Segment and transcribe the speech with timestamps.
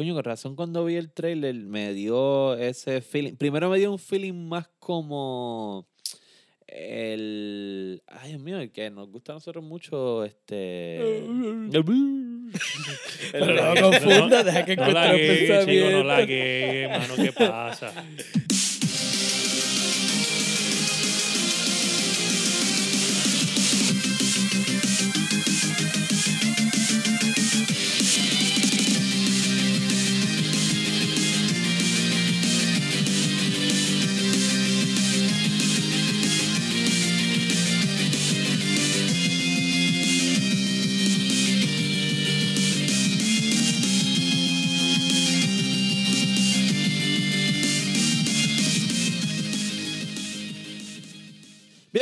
[0.00, 3.34] Coño, con razón cuando vi el trailer me dio ese feeling.
[3.34, 5.86] Primero me dio un feeling más como
[6.66, 8.02] el.
[8.06, 11.26] Ay, Dios mío, el que nos gusta a nosotros mucho, este.
[13.38, 17.32] No lo confunda, deja que No encuentre la guegue, chico, no la guegue, mano, ¿qué
[17.32, 17.92] pasa?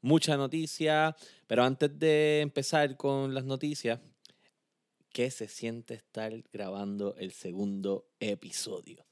[0.00, 1.16] mucha noticia.
[1.46, 4.00] Pero antes de empezar con las noticias,
[5.10, 9.06] ¿qué se siente estar grabando el segundo episodio?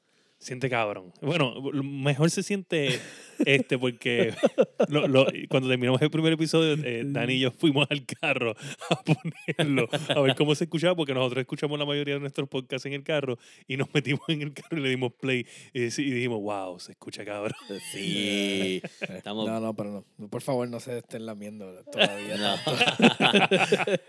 [0.45, 1.11] Siente cabrón.
[1.23, 3.01] Bueno, mejor se siente
[3.47, 4.35] este porque
[4.89, 8.55] lo- lo- cuando terminamos el primer episodio, eh, Dani y yo fuimos al carro
[8.91, 12.85] a ponerlo, a ver cómo se escuchaba, porque nosotros escuchamos la mayoría de nuestros podcasts
[12.85, 16.41] en el carro y nos metimos en el carro y le dimos play y, dijimos,
[16.43, 17.55] wow, se escucha cabrón.
[17.91, 20.29] Sí, estamos, No, no, pero no.
[20.29, 22.37] Por favor, no se estén lamiendo todavía.
[22.37, 22.55] No.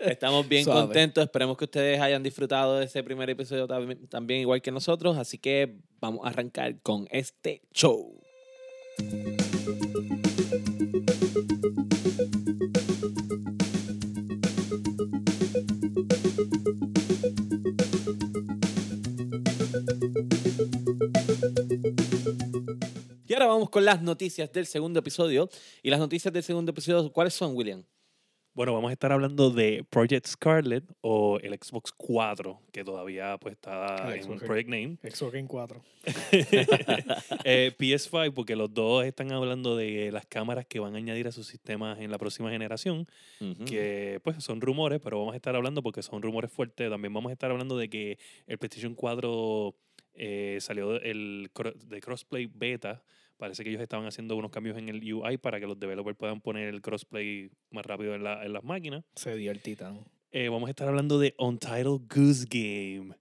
[0.00, 0.80] estamos bien Suave.
[0.82, 1.24] contentos.
[1.24, 5.16] Esperemos que ustedes hayan disfrutado de ese primer episodio también, también igual que nosotros.
[5.16, 8.20] Así que vamos arrancar con este show.
[23.28, 25.48] Y ahora vamos con las noticias del segundo episodio.
[25.82, 27.84] Y las noticias del segundo episodio, ¿cuáles son, William?
[28.56, 33.52] Bueno, vamos a estar hablando de Project Scarlet o el Xbox 4, que todavía pues
[33.52, 34.44] está El en Xbox.
[34.44, 34.96] Project Name.
[35.02, 35.82] Xbox en 4.
[37.44, 41.32] Eh, PS5, porque los dos están hablando de las cámaras que van a añadir a
[41.32, 43.06] sus sistemas en la próxima generación,
[43.66, 46.88] que pues son rumores, pero vamos a estar hablando porque son rumores fuertes.
[46.88, 49.74] También vamos a estar hablando de que el PlayStation 4
[50.14, 51.50] eh, salió el
[51.84, 53.02] de crossplay beta.
[53.38, 56.40] Parece que ellos estaban haciendo unos cambios en el UI para que los developers puedan
[56.40, 59.04] poner el crossplay más rápido en, la- en las máquinas.
[59.14, 60.04] Se dio el titán.
[60.32, 63.14] Eh, vamos a estar hablando de Untitled Goose Game.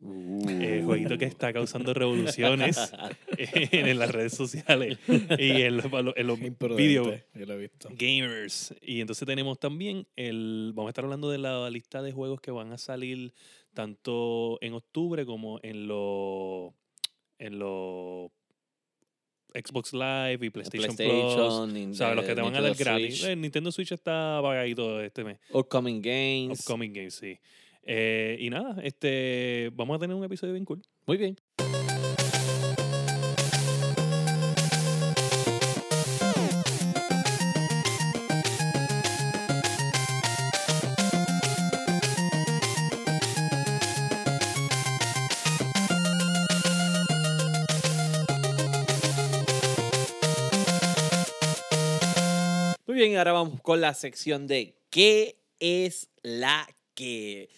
[0.50, 0.86] El Uh.
[0.86, 2.92] jueguito que está causando revoluciones
[3.38, 4.98] en las redes sociales
[5.38, 6.40] y en los, en los
[6.75, 7.90] video Yo lo he visto.
[7.92, 8.75] gamers.
[8.81, 10.72] Y entonces tenemos también el.
[10.75, 13.34] Vamos a estar hablando de la lista de juegos que van a salir
[13.74, 16.74] tanto en octubre como en los.
[17.38, 18.31] En los.
[19.56, 21.98] Xbox Live y PlayStation, PlayStation, Plus.
[21.98, 22.16] ¿Sabes?
[22.16, 23.24] Los que te van a dar gratis.
[23.24, 25.40] El Nintendo Switch está vagadito este mes.
[25.52, 26.60] Upcoming Games.
[26.60, 27.40] Upcoming Games, sí.
[27.88, 30.82] Eh, y nada, este, vamos a tener un episodio bien cool.
[31.06, 31.38] Muy bien.
[53.13, 57.50] Ahora vamos con la sección de ¿Qué es la que?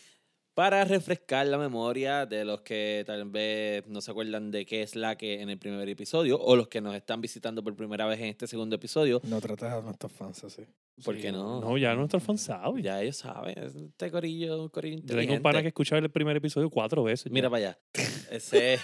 [0.53, 4.95] Para refrescar la memoria de los que tal vez no se acuerdan de qué es
[4.95, 8.19] la que en el primer episodio o los que nos están visitando por primera vez
[8.19, 10.63] en este segundo episodio, No trates a nuestros fans así.
[11.03, 11.59] ¿Por Sí, qué no?
[11.61, 12.81] No, ya nuestros fans saben.
[12.83, 15.61] Ya ellos saben, este corillo, un corillo Yo tengo un pana inteligente.
[15.63, 17.31] que escuchaba el primer episodio cuatro veces.
[17.31, 17.51] Mira ya.
[17.51, 17.79] para allá.
[18.31, 18.79] Ese.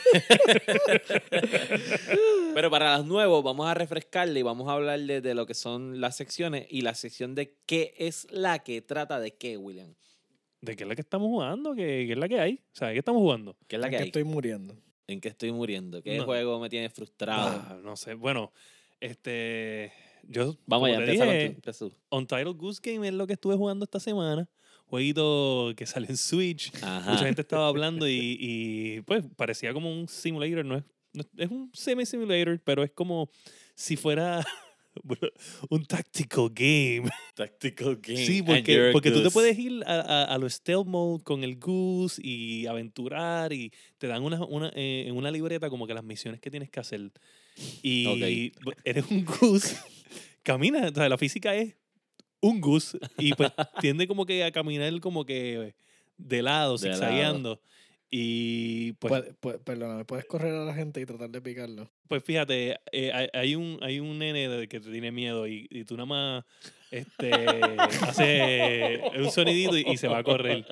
[2.54, 6.00] Pero para los nuevos, vamos a refrescarle y vamos a hablarle de lo que son
[6.01, 9.94] las secciones y la sección de qué es la que trata de qué, William.
[10.62, 11.74] ¿De qué es la que estamos jugando?
[11.75, 12.54] ¿Qué, qué es la que hay?
[12.71, 13.57] O sea, ¿qué estamos jugando?
[13.68, 14.06] ¿Qué es la que hay?
[14.06, 14.75] estoy muriendo.
[15.07, 16.01] ¿En qué estoy muriendo?
[16.01, 16.24] ¿Qué No.
[16.25, 17.62] juego me tiene frustrado?
[17.68, 18.13] Ah, no sé.
[18.13, 18.54] Bueno,
[19.01, 19.92] este.
[20.27, 21.93] Yo, Vamos te empieza con tu- empieza tú.
[22.11, 24.49] Untitled Goose Game es lo que estuve jugando esta semana.
[24.85, 26.71] Jueguito que sale en Switch.
[26.83, 27.11] Ajá.
[27.11, 30.83] Mucha gente estaba hablando y, y, pues parecía como un simulator, no es,
[31.13, 33.29] no es- un semi-simulator, pero es como
[33.75, 34.45] si fuera
[35.69, 37.09] un tactical game.
[37.35, 38.25] Tactical game.
[38.25, 41.57] Sí, porque, porque tú te puedes ir a, a, a los stealth mode con el
[41.59, 46.03] goose y aventurar y te dan una, una, eh, en una libreta como que las
[46.03, 47.11] misiones que tienes que hacer.
[47.81, 49.75] Y bu- eres un goose,
[50.44, 51.75] camina, o sea, la física es
[52.42, 53.51] un goose y pues
[53.81, 55.74] tiende como que a caminar como que
[56.18, 57.00] de lado, De lado.
[57.01, 57.62] zigzagueando.
[58.16, 61.90] Y pues, Puede- puede- perdóname, ¿puedes correr a la gente y tratar de picarlo?
[62.07, 65.84] pues fíjate, eh, hay, hay un, hay un nene que te tiene miedo y, y
[65.84, 66.45] tú nada más
[66.92, 67.31] este,
[68.01, 70.63] hace un sonidito y, y se va a correr.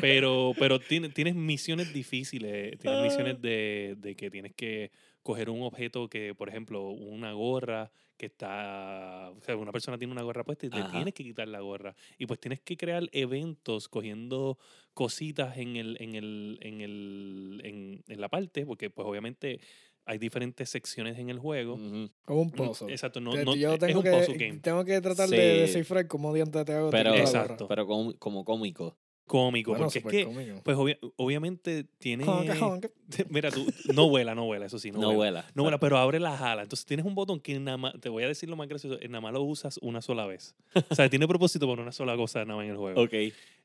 [0.00, 4.90] Pero, pero tiene- tienes misiones difíciles, tienes misiones de, de que tienes que
[5.24, 10.12] coger un objeto que, por ejemplo, una gorra que está, o sea, una persona tiene
[10.12, 10.92] una gorra puesta y Ajá.
[10.92, 11.96] tienes que quitar la gorra.
[12.18, 14.58] Y pues tienes que crear eventos cogiendo
[14.92, 19.58] cositas en el, en el, en el, en, en la parte, porque pues obviamente
[20.04, 21.76] hay diferentes secciones en el juego.
[22.24, 22.92] Como un Mm, puzzle.
[22.92, 24.58] Exacto, no, Te- no- yo es tengo un que, puzzle game.
[24.60, 25.36] tengo que tratar Sí.
[25.36, 27.64] de descifrar cómo diante te hago te Pero, Exacto.
[27.64, 27.68] gorra.
[27.68, 28.98] pero como, como cómico.
[29.26, 30.60] Cómico, Bueno, porque es que, cómico.
[30.62, 32.24] pues obvia- obviamente tiene...
[32.24, 32.88] Honka, honka.
[33.30, 35.16] Mira, tú, no vuela, no vuela, eso sí, no, No, vuela.
[35.40, 35.52] vuela.
[35.54, 36.64] No vuela, pero abre las alas.
[36.64, 39.08] Entonces tienes un botón que nada más, te voy a decir lo más gracioso, eh,
[39.08, 40.54] nada más lo usas una sola vez.
[40.90, 43.00] O sea, tiene propósito por una sola cosa nada más en el juego.
[43.02, 43.14] Ok.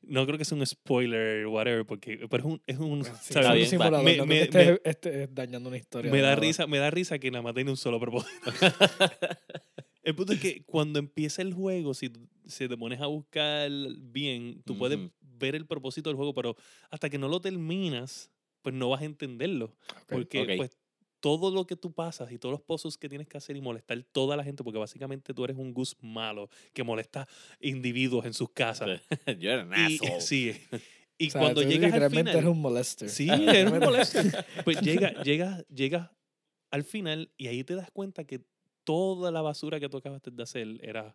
[0.02, 3.66] No creo que sea un spoiler, whatever, porque pero es un, es un Sí, bien,
[3.66, 4.48] simulador, Me- no me-
[4.82, 6.10] estés dañando una historia.
[6.10, 8.30] me da risa, me da risa que nada más tiene un solo propósito.
[10.02, 12.10] el punto es que cuando empieza el juego, si,
[12.46, 13.70] si te pones a buscar
[14.00, 14.98] bien, tú puedes.
[15.40, 16.56] Ver el propósito del juego, pero
[16.90, 18.30] hasta que no lo terminas,
[18.62, 19.66] pues no vas a entenderlo.
[19.66, 20.04] Ok.
[20.08, 20.50] Porque ok.
[20.56, 20.70] pues
[21.20, 24.02] todo lo que tú pasas y todos los pozos que tienes que hacer y molestar
[24.12, 27.28] toda la gente, porque básicamente tú eres un goose malo que molesta
[27.60, 29.00] individuos en sus casas.
[29.38, 30.20] You're an Y, asshole.
[30.20, 30.56] sí.
[31.18, 32.28] Y O sea, cuando tú llegas al final...
[32.28, 33.08] eres un molester.
[33.10, 34.20] Sí, eres un molesto.
[34.64, 36.16] Pues llega, llega, llega
[36.70, 38.40] al final y ahí te das cuenta que
[38.84, 41.14] toda la basura que tú acabaste de hacer era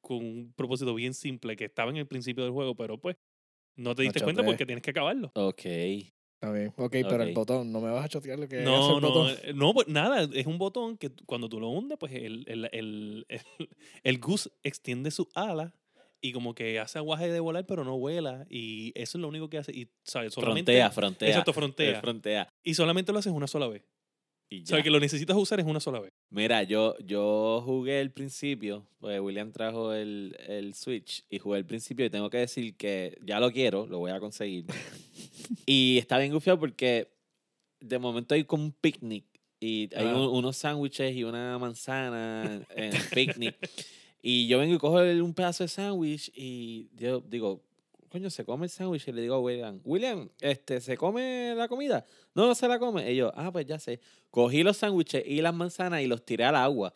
[0.00, 3.16] con un propósito bien simple que estaba en el principio del juego, pero pues
[3.76, 5.30] no te diste cuenta porque tienes que acabarlo.
[5.34, 5.64] Ok.
[5.64, 6.72] Está bien.
[6.76, 9.36] Ok, pero el botón, no me vas a chotear lo que No, el no, botón.
[9.44, 12.68] eh, no, pues nada, es un botón que cuando tú lo hundes, pues el, el,
[12.72, 13.40] el, el,
[14.02, 15.72] el goose extiende su ala
[16.20, 18.44] y como que hace aguaje de volar, pero no vuela.
[18.50, 19.72] Y eso es lo único que hace.
[19.72, 20.32] Y, ¿sabes?
[20.34, 21.28] Solamente, Frontea, frontea.
[21.28, 22.00] Exacto, frontea.
[22.00, 22.48] frontea.
[22.64, 23.82] Y solamente lo haces una sola vez.
[24.54, 24.84] Y O sea, ya.
[24.84, 26.12] que lo necesitas usar es una sola vez.
[26.30, 31.64] Mira, yo, yo jugué el principio, pues William trajo el, el Switch y jugué el
[31.64, 34.66] principio y tengo que decir que ya lo quiero, lo voy a conseguir.
[35.66, 37.08] y está bien gufiado porque
[37.80, 39.24] de momento hay como un picnic
[39.58, 40.16] y hay Ah.
[40.16, 43.56] un- unos sándwiches y una manzana en el picnic.
[44.22, 47.62] y yo vengo y cojo un pedazo de sándwich y yo digo,
[48.12, 51.66] coño, se come el sándwich y le digo a William, William, este, ¿se come la
[51.66, 52.04] comida?
[52.34, 53.10] No, no se la come.
[53.10, 54.00] Y yo, ah, pues ya sé.
[54.30, 56.92] Cogí los sándwiches y las manzanas y los tiré al agua.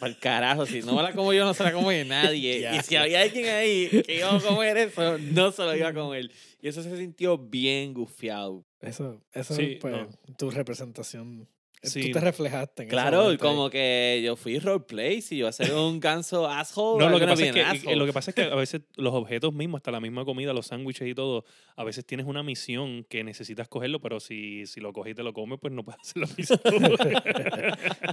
[0.00, 2.66] Para el carajo, si no me la como yo, no se la come nadie.
[2.74, 5.94] y si había alguien ahí que iba a comer eso, no se lo iba a
[5.94, 6.30] comer.
[6.62, 8.64] Y eso se sintió bien gufiado.
[8.80, 10.08] Eso, eso Sí, es pues, no.
[10.38, 11.46] tu representación.
[11.84, 12.02] Eh, Sí.
[12.02, 13.36] Tú te reflejaste en ese Claro, ahí.
[13.38, 17.04] como que yo fui roleplay, si yo a ser un ganso asshole.
[17.04, 17.96] No, lo que, pasa es que, asshole.
[17.96, 20.66] lo que pasa es que a veces los objetos mismos, hasta la misma comida, los
[20.68, 21.44] sándwiches y todo,
[21.76, 25.22] a veces tienes una misión que necesitas cogerlo, pero si, si lo coges y te
[25.22, 26.60] lo comes, pues no puedes hacer la misión.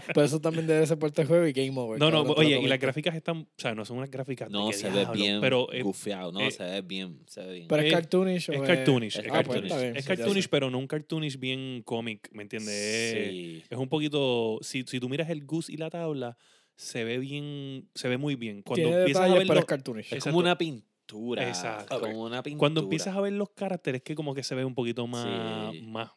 [0.08, 2.00] Pero eso también debe ser parte del juego y game over.
[2.00, 4.72] no, no, lo oye, y las gráficas están, o sea, no son unas gráficas No,
[4.72, 6.32] se ve bien pero eh, gufiado.
[6.32, 7.68] No, eh, se ve bien, se ve bien.
[7.68, 9.98] Pero es cartoonish o es cartoonish, es es Ah, pues cartoonish.
[9.98, 12.74] Es sí, cartoonish, pero no un cartoonish bien cómic, ¿me entiendes?
[12.74, 13.68] Es- sí.
[13.70, 16.38] Es un poquito, si, si tú miras el goose y la tabla,
[16.76, 18.62] se ve bien, se ve muy bien.
[18.64, 20.14] Cuando Tiene empiezas a ver pero los- es cartoonish.
[20.14, 21.48] Es como una pintura.
[21.48, 22.00] Exacto.
[22.00, 22.60] Como una pintura.
[22.60, 25.82] Cuando empiezas a ver los caracteres, que como que se ve un poquito más, Sí.
[25.82, 26.12] más,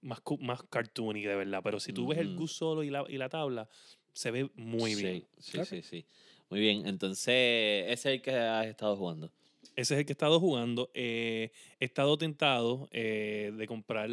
[0.00, 1.60] más, más cartoony, de verdad.
[1.62, 3.68] Pero si tú ves el goose solo y la, y la tabla,
[4.12, 5.26] se ve muy Sí, bien.
[5.38, 6.04] Sí, sí, sí.
[6.50, 6.86] Muy bien.
[6.86, 9.32] Entonces, ese es el que has estado jugando.
[9.76, 10.90] Ese es el que he estado jugando.
[10.92, 14.10] Eh, he estado tentado eh, de comprar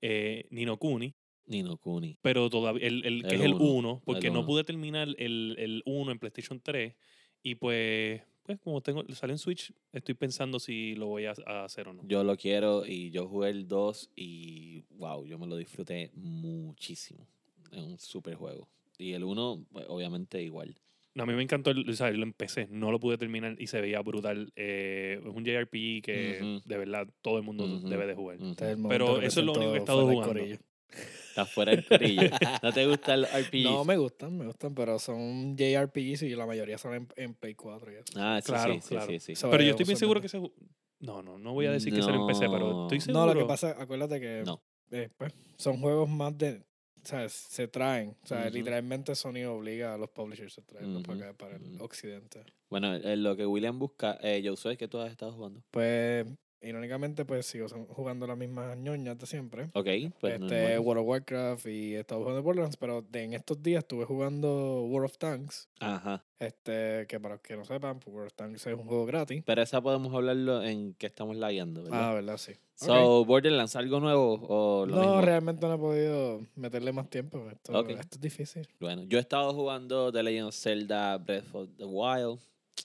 [0.00, 1.14] eh, Nino Kuni,
[1.46, 2.16] Nino Kuni.
[2.22, 4.46] pero todavía, el, el que El es el uno, 1, porque el no uno.
[4.46, 6.94] pude terminar el 1 en PlayStation 3.
[7.42, 11.64] Y pues, pues como tengo, sale en Switch, estoy pensando si lo voy a, a
[11.64, 12.02] hacer o no.
[12.06, 17.26] Yo lo quiero y yo jugué el 2 y wow, yo me lo disfruté muchísimo.
[17.70, 18.68] Es un super juego.
[18.98, 20.74] Y el 1, pues, obviamente, igual.
[21.14, 23.66] No, a mí me encantó, el, o sea, lo empecé, no lo pude terminar y
[23.68, 24.52] se veía brutal.
[24.56, 28.38] Eh, es un JRPG que de verdad todo el mundo debe de jugar.
[28.88, 30.34] Pero eso es lo único que he estado jugando.
[31.28, 32.28] Estás fuera del corillo.
[32.62, 33.62] ¿No te gustan los RPGs?
[33.64, 37.54] No, me gustan, me gustan, pero son JRPGs y la mayoría son en, en Play
[37.54, 38.04] 4 y eso.
[38.16, 39.06] Ah, sí, Claro, sí, sí, claro.
[39.06, 39.34] sí, sí.
[39.50, 40.52] Pero yo estoy bien seguro que ju-
[41.00, 43.26] No, no, no voy a decir que será en PC, pero estoy seguro.
[43.26, 44.62] No, lo que pasa, acuérdate que No.
[44.92, 46.62] eh, pues, son juegos más de.
[47.02, 48.16] O sea, se traen.
[48.22, 52.44] O sea, literalmente Sony obliga a los publishers a traerlos para acá, para el occidente.
[52.70, 55.62] Bueno, eh, lo que William busca, eh, yo sé que tú has estado jugando.
[55.70, 56.24] Pues,
[56.64, 59.70] irónicamente, pues sigo jugando las mismas ñoñas de siempre.
[59.74, 59.88] Ok,
[60.20, 60.78] pues este.
[60.78, 64.82] World of Warcraft y he estado jugando Borderlands, pero de, en estos días estuve jugando
[64.84, 65.68] World of Tanks.
[65.80, 66.24] Ajá.
[66.38, 69.42] Este, que para los que no sepan, pues World of Tanks es un juego gratis.
[69.46, 72.10] Pero esa podemos hablarlo en que estamos lagueando, ¿verdad?
[72.10, 72.36] Ah, ¿verdad?
[72.36, 72.52] Sí.
[72.76, 75.20] So, Borderlands, ¿algo nuevo o lo no, mismo?
[75.20, 77.48] realmente no he podido meterle más tiempo.
[77.48, 77.90] Esto, Ok.
[77.90, 78.68] esto es difícil.
[78.80, 82.40] Bueno, yo he estado jugando The Legend of Zelda Breath of the Wild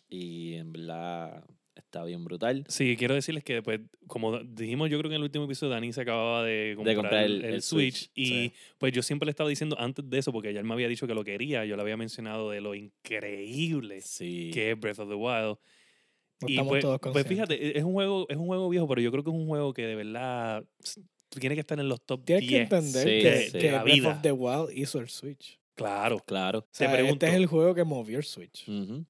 [0.08, 1.44] y en verdad
[1.90, 2.64] está bien brutal.
[2.68, 5.92] Sí, quiero decirles que, pues, como dijimos, yo creo que en el último episodio Dani
[5.92, 7.96] se acababa de comprar, comprar el, el- el el Switch.
[8.06, 8.54] Switch, Y sí.
[8.78, 11.08] pues yo siempre le estaba diciendo antes de eso, porque ya él me había dicho
[11.08, 14.52] que lo quería, yo le había mencionado de lo increíble Sí.
[14.54, 15.58] que es Breath of the Wild.
[16.42, 18.88] No y estamos pues, todos pues fíjate, e- es un juego, es un juego viejo,
[18.88, 20.64] pero yo creo que es un juego que de verdad
[21.38, 22.70] tiene que estar en los top Tienes 10.
[22.70, 23.58] que entender Sí, que, sí.
[23.60, 24.10] que la Breath vida.
[24.12, 25.60] of the Wild hizo el Switch.
[25.76, 26.20] Claro.
[26.26, 26.60] Claro.
[26.60, 27.14] O sea, pregunto.
[27.26, 28.66] este es el juego que movió el Switch.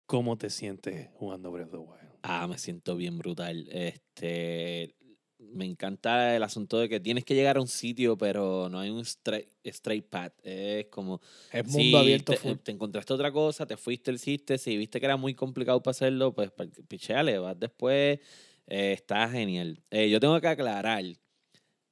[0.06, 1.99] ¿Cómo te sientes jugando Breath of the Wild?
[2.22, 3.68] Ah, me siento bien brutal.
[3.72, 4.96] Este,
[5.40, 8.90] me encanta el asunto de que tienes que llegar a un sitio, pero no hay
[8.90, 10.34] un straight, straight path.
[10.44, 11.22] Es como
[11.52, 12.58] Es si mundo abierto te, full.
[12.58, 14.58] te encontraste otra cosa, te fuiste, lo hiciste.
[14.58, 16.52] Si viste que era muy complicado para hacerlo, pues
[16.88, 18.20] picheale, vas después.
[18.68, 19.82] eh, está genial.
[19.90, 21.04] Eh, yo tengo que aclarar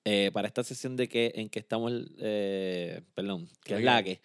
[0.06, 4.22] eh, para esta sesión de que en que estamos, eh, perdón, que es la que.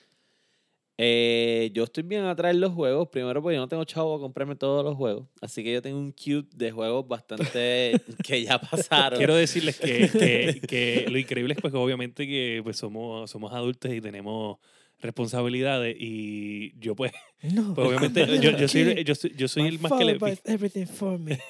[0.99, 3.09] Eh, yo estoy bien atrás en los juegos.
[3.09, 5.27] Primero, porque yo no tengo chavo a comprarme todos los juegos.
[5.41, 9.19] Así que yo tengo un queue de juegos bastante que ya pasaron.
[9.19, 13.53] Quiero decirles que, que, que lo increíble es pues, que obviamente que pues, somos, somos
[13.53, 14.59] adultos y tenemos
[15.01, 19.81] responsabilidades y yo pues, No, pues, obviamente yo, yo soy, yo, soy, yo soy el
[19.81, 21.41] más que le, father buys everything for me.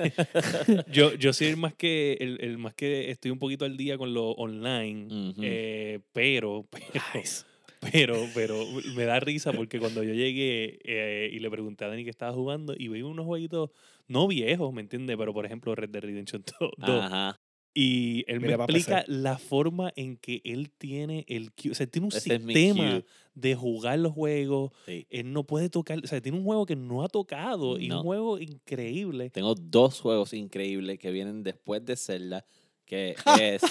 [0.91, 3.99] yo, yo soy el más que el, el más que estoy un poquito al día
[3.99, 6.83] con lo online eh, pero pero,
[7.91, 12.05] pero pero me da risa porque cuando yo llegué eh, y le pregunté a Dani
[12.05, 13.71] que estaba jugando y veía unos jueguitos
[14.09, 15.17] no viejos, ¿me entiendes?
[15.17, 16.71] Pero por ejemplo Red Dead Redemption 2
[17.05, 17.41] Ajá.
[17.75, 21.73] y él Mira me explica la forma en que él tiene el queue.
[21.73, 23.03] O sea, tiene un Ese sistema
[23.35, 24.73] de jugar los juegos.
[24.87, 25.07] Sí.
[25.09, 25.99] Él no puede tocar.
[26.05, 27.99] O sea, tiene un juego que no ha tocado y No.
[27.99, 29.31] un juego increíble.
[29.31, 32.45] Tengo dos juegos increíbles que vienen después de Zelda.
[32.85, 33.62] Que es.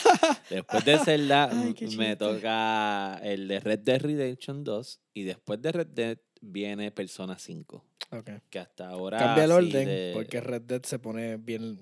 [0.50, 5.00] después de Zelda Ay, me toca el de Red Dead Redemption 2.
[5.14, 7.86] Y después de Red Dead viene Persona 5.
[8.12, 8.30] Ok.
[8.50, 9.18] Que hasta ahora.
[9.20, 11.78] Cambia el orden de- porque Red Dead se pone bien,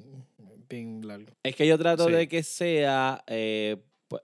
[0.69, 1.31] bien largo.
[1.43, 2.12] Es que yo trato Sí.
[2.13, 3.24] de que sea.
[3.27, 3.77] eh,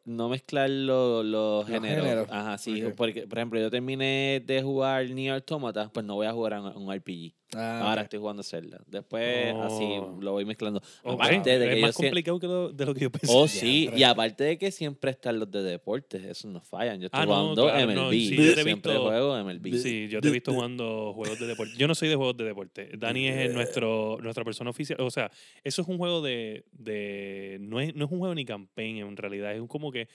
[0.03, 2.03] no mezclar lo- los, Los géneros.
[2.03, 2.27] géneros.
[2.31, 2.83] Ajá, sí.
[2.97, 6.61] Porque, por ejemplo, yo terminé de jugar Nier Automata, pues no voy a jugar a
[6.61, 7.35] un RPG.
[7.53, 8.81] Ah, Ahora estoy jugando Zelda.
[8.87, 10.17] Después, así Oh.
[10.19, 10.81] lo voy mezclando.
[11.03, 13.27] Aparte de es que yo más complicado que lo- de lo que yo pensé.
[13.29, 16.99] Oh, sí, y aparte de que siempre están los de deportes, esos no fallan.
[16.99, 19.37] Yo estoy Ah, no, jugando claro, MLB, no, sí, yo te he siempre visto- juego
[19.37, 19.77] MLB.
[19.77, 21.73] Sí, yo te he visto jugando juegos de deporte.
[21.77, 22.89] Yo no soy de juegos de deporte.
[22.97, 24.99] Dani es nuestro, nuestra persona oficial.
[25.01, 25.29] O sea,
[25.63, 26.65] eso es un juego de.
[26.71, 29.53] de no, es, no es un juego ni campaña en realidad.
[29.55, 30.07] Es como que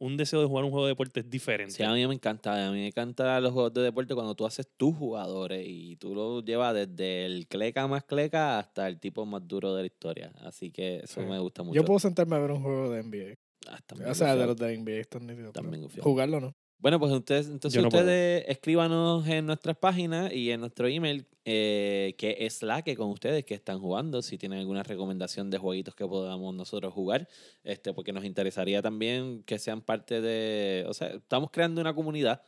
[0.00, 1.74] un deseo de jugar un juego de deporte es diferente.
[1.74, 4.46] Sí, a mí me encanta, a mí me encantan los juegos de deporte cuando tú
[4.46, 9.26] haces tus jugadores y tú lo llevas desde el cleca más cleca hasta el tipo
[9.26, 10.32] más duro de la historia.
[10.42, 11.26] Así que eso Sí.
[11.26, 11.74] me gusta mucho.
[11.74, 13.34] Yo puedo sentarme a ver un juego de NBA.
[13.68, 15.52] Ah, O sea, de los de NBA están nítidos.
[16.00, 16.54] Jugarlo no.
[16.78, 18.04] Bueno, pues ustedes, entonces no puedo.
[18.04, 23.08] ustedes escríbanos en nuestras páginas y en nuestro email eh, que es la que con
[23.10, 27.28] ustedes que están jugando, si tienen alguna recomendación de jueguitos que podamos nosotros jugar,
[27.64, 32.42] este, porque nos interesaría también que sean parte de, o sea, estamos creando una comunidad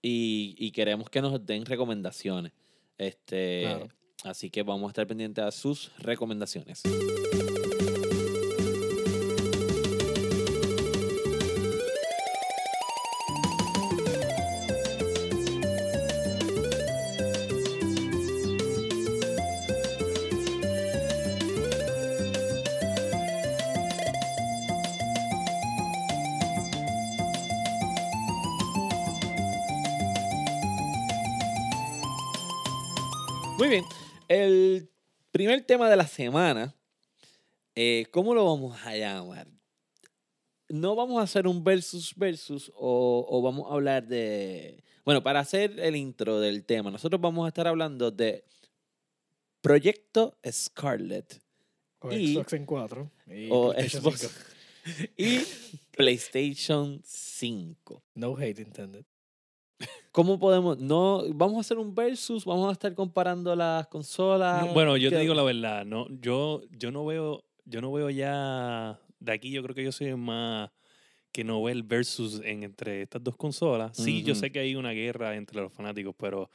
[0.00, 2.52] y, y queremos que nos den recomendaciones.
[2.96, 3.88] Este, Claro.
[4.24, 6.82] Así que vamos a estar pendientes a sus recomendaciones.
[34.28, 34.90] El
[35.30, 36.74] primer tema de la semana,
[37.74, 39.48] eh, ¿cómo lo vamos a llamar?
[40.68, 44.82] No vamos a hacer un versus versus o, o vamos a hablar de...
[45.04, 48.44] Bueno, para hacer el intro del tema, nosotros vamos a estar hablando de
[49.60, 51.40] Proyecto Scarlet
[52.00, 53.10] O Y- Xbox en 4.
[53.28, 54.20] y o PlayStation Xbox.
[54.20, 55.10] 5.
[55.18, 55.40] y
[55.90, 58.02] PlayStation 5.
[58.14, 59.04] No hate intended.
[60.12, 60.78] ¿Cómo podemos?
[60.78, 64.66] No, vamos a hacer un versus, vamos a estar comparando las consolas.
[64.66, 67.92] No, bueno, yo te ¿Qué- digo la verdad, no, yo, yo no veo, yo no
[67.92, 69.50] veo ya de aquí.
[69.50, 70.70] Yo creo que yo soy más
[71.32, 73.96] que no ve el versus en, entre estas dos consolas.
[73.96, 76.48] Sí, yo sé que hay una guerra entre los fanáticos, pero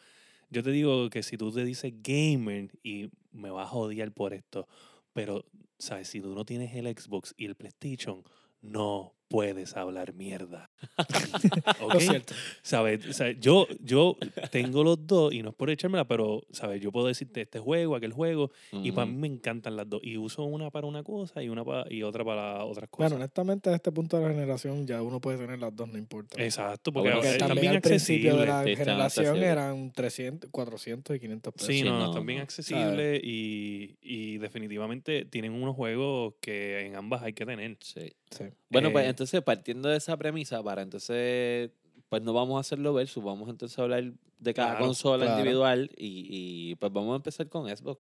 [0.50, 4.34] yo te digo que si tú te dices gamer y me vas a odiar por
[4.34, 4.70] esto,
[5.12, 5.44] pero
[5.78, 8.24] sabes, si tú no tienes el Xbox y el PlayStation,
[8.62, 10.70] no puedes hablar mierda.
[11.82, 11.94] ¿Ok?
[11.94, 12.34] Lo cierto.
[12.62, 13.00] ¿Sabes?
[13.40, 14.18] Yo, yo
[14.52, 16.82] tengo los dos y no es por echármela, pero, ¿sabes?
[16.82, 20.02] Yo puedo decirte este juego, aquel juego, y para mí me encantan las dos.
[20.04, 23.12] Y uso una para una cosa y una para, y otra para otras cosas.
[23.12, 25.98] Bueno, honestamente, a este punto de la generación ya uno puede tener las dos, no
[25.98, 26.44] importa.
[26.44, 31.54] Exacto, porque, eh, también al principio de la están generación eran 300, 400 y 500
[31.54, 31.68] pesos.
[31.68, 32.44] Sí, Sí, no, no, están bien no.
[32.44, 37.78] accesibles y, y definitivamente tienen unos juegos que en ambas hay que tener.
[37.80, 38.12] Sí.
[38.32, 38.44] Sí.
[38.70, 41.72] Bueno, pues Eh, entonces, partiendo de esa premisa, para entonces,
[42.10, 45.40] pues no vamos a hacerlo versus, vamos entonces a hablar de cada Claro, consola claro.
[45.40, 48.02] individual y, y pues vamos a empezar con Xbox.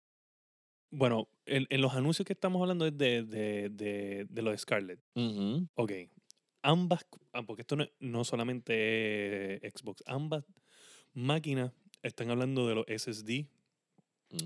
[0.90, 4.58] Bueno, en, en los anuncios que estamos hablando es de, de, de, de lo de
[4.58, 5.00] Scarlett.
[5.16, 5.68] Ujú.
[5.74, 5.92] Ok.
[6.62, 10.44] Ambas, ah, porque esto no, no solamente es Xbox, ambas
[11.14, 13.48] máquinas están hablando de los SSD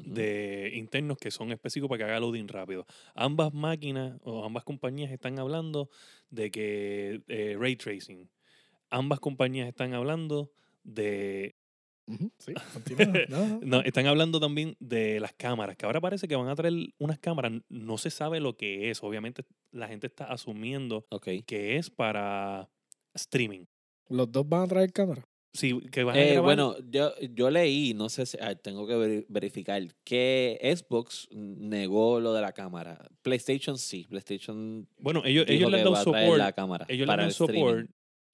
[0.04, 2.86] De internos que son específicos para que haga loading rápido.
[3.14, 5.88] Ambas máquinas o ambas compañías están hablando
[6.30, 8.28] de que eh, ray tracing.
[8.90, 10.50] Ambas compañías están hablando
[10.84, 11.54] de
[12.38, 12.54] Sí.
[13.28, 13.60] No, no.
[13.62, 17.18] no, están hablando también de las cámaras, que ahora parece que van a traer unas
[17.18, 21.06] cámaras, no se sabe lo que es, obviamente la gente está asumiendo
[21.46, 22.68] que es para
[23.14, 23.66] streaming.
[24.08, 25.26] Los dos van a traer cámara.
[25.54, 28.86] Sí, que van a Eh, grabar- bueno, yo, yo leí, no sé si ah, tengo
[28.86, 33.08] que veri- verificar, que Xbox negó lo de la cámara.
[33.22, 36.38] PlayStation sí, PlayStation bueno, ellos, dijo ellos le han dado support.
[36.38, 37.54] la cámara Ellos le dan el streaming.
[37.60, 37.90] support.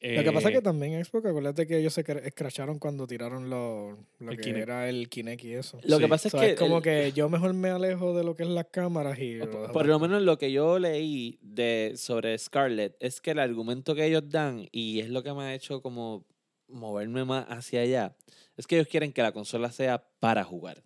[0.07, 3.07] Lo que pasa es eh, que también Xbox, acuérdate que ellos se cra- escracharon cuando
[3.07, 4.59] tiraron lo, lo que Kinect.
[4.63, 5.79] era el Kinect y eso.
[5.85, 8.37] Lo que pasa es que, es como el- que yo mejor me alejo de lo
[8.37, 9.39] que es las cámaras y...
[9.39, 13.95] por, por lo menos lo que yo leí de sobre Scarlett es que el argumento
[13.95, 16.27] que ellos dan y es lo que me ha hecho como
[16.69, 18.17] moverme más hacia allá
[18.57, 20.83] es que ellos quieren que la consola sea para jugar.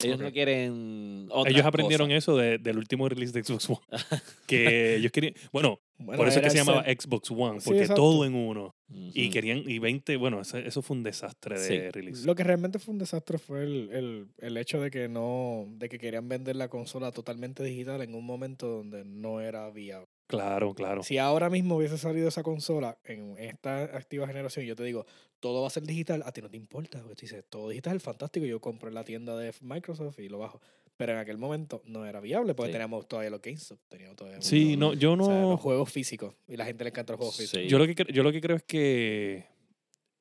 [0.00, 0.32] Ellos no Ok.
[0.32, 2.18] quieren otras ellos aprendieron cosas.
[2.24, 3.80] eso de- del último release de Xbox One.
[4.48, 5.34] que ellos querían.
[5.52, 8.02] Bueno, Bueno, por eso es que se llamaba Xbox One, Sí, porque exacto.
[8.02, 8.74] todo en uno.
[8.88, 9.32] Y Ujú.
[9.32, 9.58] querían.
[9.64, 10.16] Y 20.
[10.16, 11.78] Bueno, eso, eso fue un desastre de Sí.
[11.90, 12.26] release.
[12.26, 15.88] Lo que realmente fue un desastre fue el, el, el hecho de que no, de
[15.88, 20.06] que querían vender la consola totalmente digital en un momento donde no era viable.
[20.36, 21.02] Claro, claro.
[21.02, 25.06] Si ahora mismo hubiese salido esa consola en esta activa generación, yo te digo,
[25.40, 28.00] todo va a ser digital, a ti no te importa, porque tú dices, todo digital,
[28.00, 30.60] fantástico, yo compro en la tienda de Microsoft y lo bajo.
[30.96, 32.72] Pero en aquel momento no era viable porque Sí.
[32.74, 35.50] teníamos todavía los GameStop, teníamos todavía Sí, no, yo o sea, no.
[35.50, 37.62] los juegos físicos y la gente le encanta los juegos físicos.
[37.62, 37.68] Sí.
[37.68, 39.46] Yo lo que, yo lo que creo es que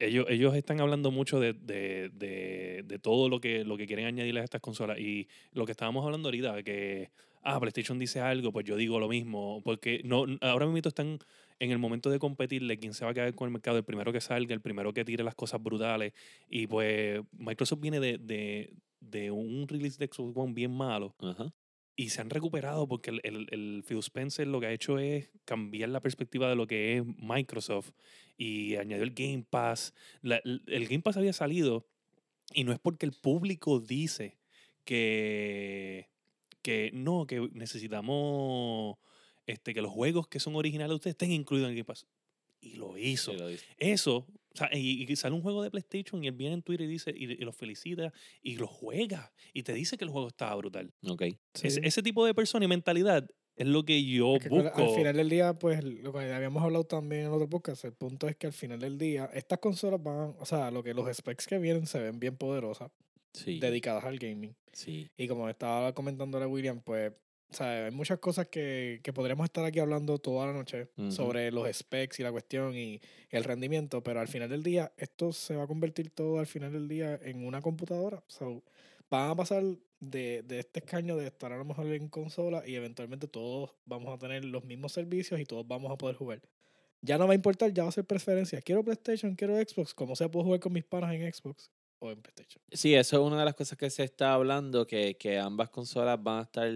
[0.01, 4.05] ellos, ellos están hablando mucho de, de, de, de todo lo que, lo que quieren
[4.05, 4.99] añadirle a estas consolas.
[4.99, 7.11] Y lo que estábamos hablando ahorita, que
[7.43, 9.61] ah, PlayStation dice algo, pues yo digo lo mismo.
[9.63, 11.19] Porque no, ahora mismo están
[11.59, 14.11] en el momento de competirle quién se va a quedar con el mercado, el primero
[14.11, 16.13] que salga, el primero que tire las cosas brutales.
[16.49, 21.53] Y pues Microsoft viene de, de, de un release de Xbox One bien malo Ajá.
[22.01, 25.29] Y se han recuperado porque el, el, el Phil Spencer lo que ha hecho es
[25.45, 27.91] cambiar la perspectiva de lo que es Microsoft
[28.37, 29.93] y añadió el Game Pass.
[30.21, 31.85] La- el Game Pass había salido
[32.53, 34.37] y no es porque el público dice
[34.85, 36.09] que,
[36.61, 38.97] que no, que necesitamos
[39.47, 42.07] este, que los juegos que son originales de ustedes estén incluidos en el Game Pass.
[42.61, 43.31] Y lo hizo.
[43.31, 43.65] Sí, lo dice.
[43.77, 46.85] Eso, o sea, y, y sale un juego de PlayStation y él viene en Twitter
[46.85, 48.11] y dice, y, y lo felicita
[48.41, 50.91] y lo juega y te dice que el juego estaba brutal.
[51.07, 51.21] Ok.
[51.53, 51.79] Ese, Sí.
[51.83, 54.81] ese tipo de persona y mentalidad es lo que yo Es que con- busco.
[54.81, 58.27] Al final del día, pues, lo que habíamos hablado también en otro podcast, el punto
[58.27, 61.47] es que al final del día, estas consolas van, o sea, lo que los specs
[61.47, 62.91] que vienen se ven bien poderosas,
[63.33, 63.59] Sí.
[63.59, 64.55] dedicadas al gaming.
[64.73, 65.09] Sí.
[65.17, 67.13] Y como estaba comentándole William, pues,
[67.51, 71.11] o sea, hay muchas cosas que, que podríamos estar aquí hablando toda la noche Ujú.
[71.11, 75.33] sobre los specs y la cuestión y el rendimiento, pero al final del día, esto
[75.33, 78.23] se va a convertir todo al final del día en una computadora.
[78.27, 78.63] So,
[79.09, 79.63] van a pasar
[79.99, 84.13] de, de este escaño de estar a lo mejor en consola y eventualmente todos vamos
[84.13, 86.41] a tener los mismos servicios y todos vamos a poder jugar.
[87.01, 88.61] Ya no va a importar, ya va a ser preferencia.
[88.61, 91.69] Quiero PlayStation, quiero Xbox, como sea, puedo jugar con mis panas en Xbox
[92.01, 92.61] o en PlayStation.
[92.71, 96.21] Sí, eso es una de las cosas que se está hablando, que, que ambas consolas
[96.21, 96.71] van a estar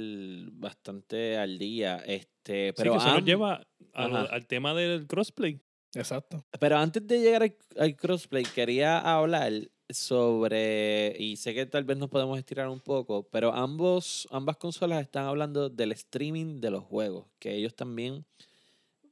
[0.54, 1.98] bastante al día.
[2.06, 5.60] Este, Sí, pero, que eso nos lleva al tema del crossplay.
[5.96, 6.46] Exacto.
[6.60, 9.54] pero antes de llegar al, al crossplay, quería hablar
[9.90, 15.02] sobre, y sé que tal vez nos podemos estirar un poco, pero ambos, ambas consolas
[15.02, 18.26] están hablando del streaming de los juegos, que ellos también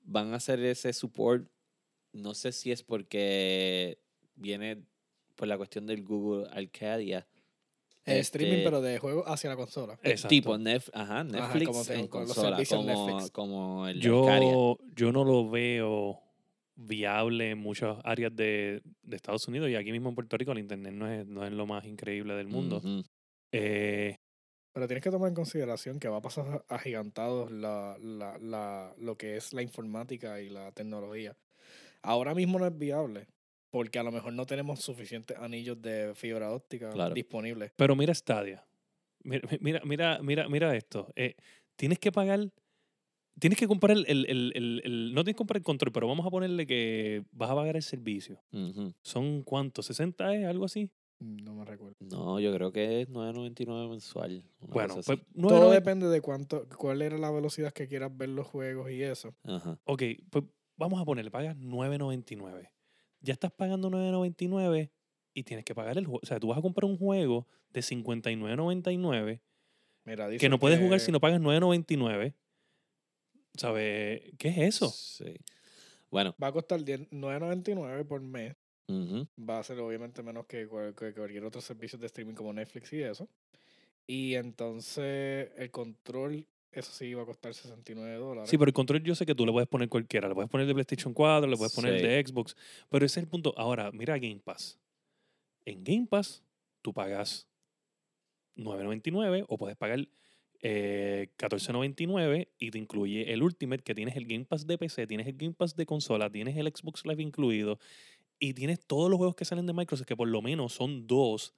[0.03, 1.47] van a hacer ese support.
[2.11, 3.97] No sé si es porque
[4.35, 4.85] viene
[5.35, 7.27] por la cuestión del Google Arcadia.
[8.05, 9.93] Eh, streaming, Este, pero de juego hacia la consola.
[10.03, 10.27] eh, Exacto.
[10.27, 13.31] Tipo Nef- ajá, Netflix como te- en con consola, como, Netflix.
[13.31, 14.51] como el Arcadia.
[14.51, 16.19] Yo, yo no lo veo
[16.75, 20.59] viable en muchas áreas de, de Estados Unidos y aquí mismo en Puerto Rico el
[20.59, 22.81] internet no es, no es lo más increíble del mundo.
[23.51, 24.15] Eh,
[24.73, 29.15] Pero tienes que tomar en consideración que va a pasar agigantados la, la, la, lo
[29.17, 31.37] que es la informática y la tecnología.
[32.01, 33.27] Ahora mismo no es viable,
[33.73, 37.15] porque a lo mejor no tenemos suficientes anillos de fibra óptica Claro.
[37.15, 37.71] disponibles.
[37.75, 38.63] pero mira Stadia.
[39.23, 41.11] Mira, mira, mira, mira, mira esto.
[41.15, 41.35] Eh,
[41.75, 42.51] tienes que pagar.
[43.39, 46.07] Tienes que comprar el, el- el- el- el- No tienes que comprar el control, pero
[46.07, 48.39] vamos a ponerle que vas a pagar el servicio.
[49.01, 49.89] ¿Son cuántos?
[49.89, 50.45] ¿60 es?
[50.45, 50.91] ¿Algo así?
[51.19, 51.95] No me recuerdo.
[52.01, 54.43] No, yo creo que es 9.99 mensual.
[54.59, 58.91] Bueno, pues Todo depende de cuánto, cuál era la velocidad que quieras ver los juegos
[58.91, 59.33] y eso.
[59.45, 59.79] Ajá.
[59.85, 60.43] Ok, pues
[60.75, 62.69] vamos a ponerle, pagas 9.99.
[63.23, 64.91] Ya estás pagando 9.99
[65.33, 66.19] y tienes que pagar el juego.
[66.21, 69.41] O sea, tú vas a comprar un juego de 59.99
[70.05, 72.35] Mira, dice que no puedes jugar si no pagas 9.99.
[73.55, 74.21] ¿Sabes?
[74.37, 74.89] ¿Qué es eso?
[74.89, 75.37] Sí.
[76.11, 78.55] Bueno, Va a costar 10 9.99 por mes.
[78.89, 83.29] Va a ser obviamente menos que cualquier otro servicio de streaming como Netflix y eso.
[84.05, 88.49] Y entonces el control, eso sí va a costar 69 dólares.
[88.49, 90.27] Sí, pero el control yo sé que tú le puedes poner cualquiera.
[90.27, 92.05] Le puedes poner de PlayStation 4, le puedes poner Sí.
[92.05, 92.55] de Xbox.
[92.89, 93.53] Pero ese es el punto.
[93.57, 94.79] Ahora, mira Game Pass.
[95.65, 96.43] En Game Pass,
[96.81, 97.47] tú pagas
[98.55, 100.07] 9.99 o puedes pagar
[100.65, 105.27] eh, 14.99 y te incluye el Ultimate, que tienes el Game Pass de PC, tienes
[105.27, 107.79] el Game Pass de consola, tienes el Xbox Live incluido
[108.39, 111.53] y tienes todos los juegos que salen de Microsoft, que por lo menos son dos,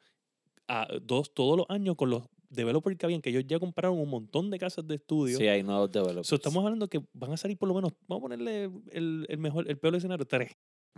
[0.67, 2.23] a- dos todos los años con los
[2.55, 5.37] developers que habían, que ellos ya compraron un montón de casas de estudio.
[5.37, 6.27] sí, hay nuevos developers.
[6.27, 9.37] So, estamos hablando que van a salir por lo menos, vamos a ponerle el, el
[9.37, 10.51] mejor, el peor escenario, 3.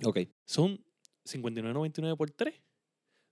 [0.04, 0.20] Ok.
[0.46, 0.84] Son
[1.26, 2.62] 59.99 por 3.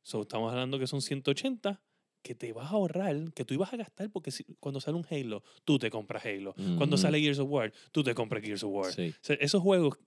[0.03, 1.81] So, estamos hablando que son 180
[2.21, 5.05] que te vas a ahorrar, que tú ibas a gastar porque si- cuando sale un
[5.09, 6.55] Halo, tú te compras Halo.
[6.77, 8.91] Cuando sale Gears of War, tú te compras Gears of War.
[8.91, 9.09] Sí.
[9.09, 9.99] O sea, esos juegos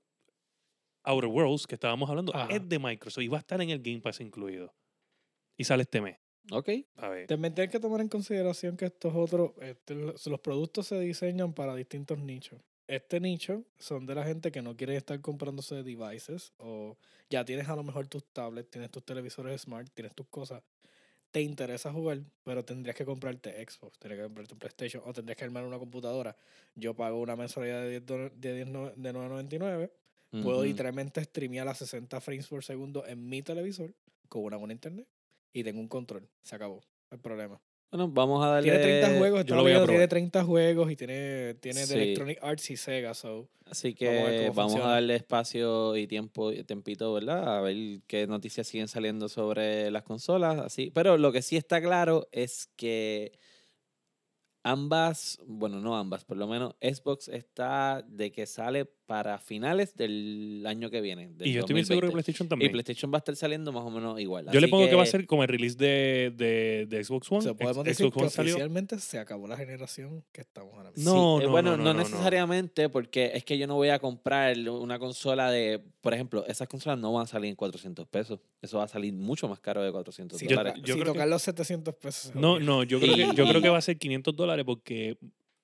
[1.05, 2.53] Outer Worlds que estábamos hablando Ajá.
[2.55, 4.75] es de Microsoft y va a estar en el Game Pass incluido.
[5.57, 6.19] Y sale este mes.
[6.51, 6.69] Ok.
[6.97, 7.27] A ver.
[7.27, 11.75] También tienes que tomar en consideración que estos otros, este, los productos se diseñan para
[11.75, 12.61] distintos nichos.
[12.87, 16.97] Este nicho son de la gente que no quiere estar comprándose devices o
[17.29, 20.63] ya tienes a lo mejor tus tablets, tienes tus televisores smart, tienes tus cosas.
[21.31, 25.37] Te interesa jugar, pero tendrías que comprarte Xbox, tendrías que comprarte un PlayStation o tendrías
[25.37, 26.35] que armar una computadora.
[26.75, 29.91] Yo pago una mensualidad de 10 dola- de 10 no- de 9.99.
[30.43, 33.93] Puedo literalmente streamear a 60 frames por segundo en mi televisor
[34.31, 35.07] con una buena internet
[35.53, 36.29] y tengo un control.
[36.43, 37.61] Se acabó el problema.
[37.91, 38.69] Bueno, vamos a darle.
[38.71, 40.09] Tiene 30 juegos, yo lo voy a tiene probar.
[40.09, 41.95] 30 juegos y tiene, tiene Sí.
[41.95, 45.97] de Electronic Arts y Sega, so Así Vamos a ver que vamos a darle espacio
[45.97, 47.57] y tiempo y tempito, ¿verdad?
[47.57, 50.91] A ver qué noticias siguen saliendo sobre las consolas, así.
[50.91, 53.33] Pero lo que sí está claro es que
[54.65, 60.63] ambas, bueno, no ambas, por lo menos Xbox está de que sale para finales del
[60.67, 61.29] año que viene.
[61.31, 62.13] del Y yo estoy bien seguro que 2020.
[62.13, 62.73] PlayStation Y también.
[62.73, 64.45] PlayStation va a estar saliendo más o menos igual.
[64.53, 64.95] Yo le así pongo que...
[64.97, 67.41] va a ser como el release de, de, de Xbox One.
[67.41, 68.53] so, Ex- podemos decir Xbox que One salió.
[68.53, 71.11] oficialmente se acabó la generación que estamos ahora mismo.
[71.11, 71.99] No, Sí, eh, no, bueno, no, no, no, no, no.
[72.05, 76.69] necesariamente, porque es que yo no voy a comprar una consola de, por ejemplo, esas
[76.69, 78.41] consolas no van a salir en 400 pesos.
[78.61, 80.75] Eso va a salir mucho más caro de 400 Si, Yo- dólares.
[80.75, 82.35] toca- yo si creo que- tocar los 700 pesos.
[82.35, 85.17] No, no, yo creo, que, yo creo que Y- va a ser 500 dólares porque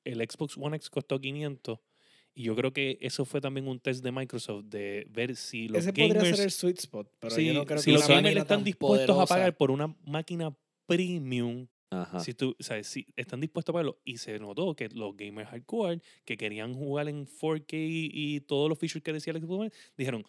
[0.04, 1.78] el Xbox One X costó 500
[2.34, 5.78] y yo creo que eso fue también un test de Microsoft de ver si los
[5.78, 8.08] Ese gamers, podría ser el sweet spot, pero sí, yo no creo si que los
[8.08, 10.54] gamers están dispuestos a pagar por una máquina
[10.86, 12.20] premium, Ajá.
[12.20, 15.48] si tú, o sea, si están dispuestos a pagarlo y se notó que los gamers
[15.48, 19.72] hardcore que querían jugar en 4K y, y todos los features que decía el Xbox
[19.96, 20.24] dijeron,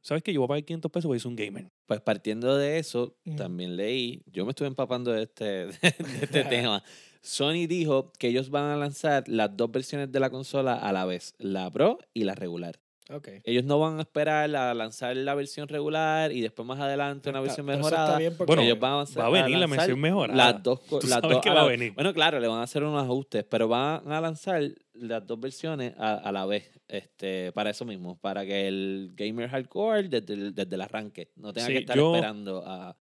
[0.00, 0.32] ¿sabes qué?
[0.32, 1.70] Yo voy a pagar 500 pesos porque soy un gamer.
[1.86, 5.78] Pues partiendo de eso, también leí, yo me estuve empapando de este, de
[6.22, 6.82] este tema.
[7.22, 11.04] Sony dijo que ellos van a lanzar las dos versiones de la consola a la
[11.04, 12.78] vez, la Pro y la regular.
[13.10, 13.28] Ok.
[13.44, 17.38] Ellos no van a esperar a lanzar la versión regular y después más adelante una
[17.38, 18.18] Está- versión está mejorada.
[18.18, 20.52] bien porque- Bueno, ellos van a, hacer- va a venir la lanzar versión mejorada.
[20.52, 21.94] Las dos, Tú las sabes dos que a va a la- venir.
[21.94, 25.94] Bueno, claro, le van a hacer unos ajustes, pero van a lanzar las dos versiones
[25.96, 30.54] a, a la vez, este, para eso mismo, para que el gamer hardcore desde el,
[30.54, 32.94] desde el arranque no tenga Sí, que estar yo- esperando a...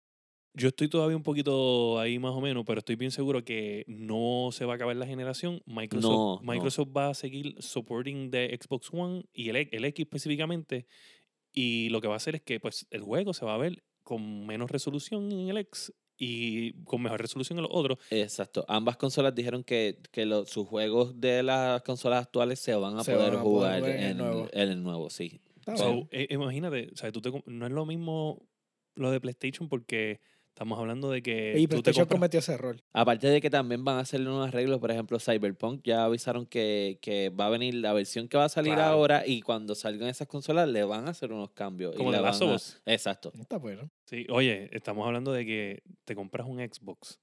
[0.57, 4.51] Yo estoy todavía un poquito ahí más o menos, pero estoy bien seguro que no
[4.53, 5.61] se va a acabar la generación.
[5.67, 6.53] Microsoft, No, no.
[6.53, 10.87] Microsoft va a seguir supporting de Xbox One y el, el X específicamente.
[11.53, 13.83] Y lo que va a hacer es que pues, el juego se va a ver
[14.05, 17.99] con menos resolución en el X y con mejor resolución en los otros.
[18.11, 18.65] Exacto.
[18.69, 23.03] Ambas consolas dijeron que, que lo- sus juegos de las consolas actuales se van a
[23.03, 24.49] Se poder van a poder jugar en el en, nuevo.
[24.53, 25.41] en el nuevo, sí.
[25.77, 28.47] So, eh, imagínate, o sea, tú te no es lo mismo
[28.97, 30.21] lo de PlayStation porque
[30.55, 32.81] estamos hablando de que y PlayStation cometió ese error.
[32.93, 36.99] Aparte de que también van a hacerle unos arreglos, por ejemplo, Cyberpunk ya avisaron que,
[37.03, 38.93] que va a venir la versión que va a salir Claro.
[38.93, 41.97] ahora y cuando salgan esas consolas le van a hacer unos cambios.
[41.97, 42.93] como de of a-.
[42.93, 43.33] Exacto.
[43.39, 43.91] Está bueno.
[44.07, 47.19] Sí, oye, estamos hablando de que te compras un Xbox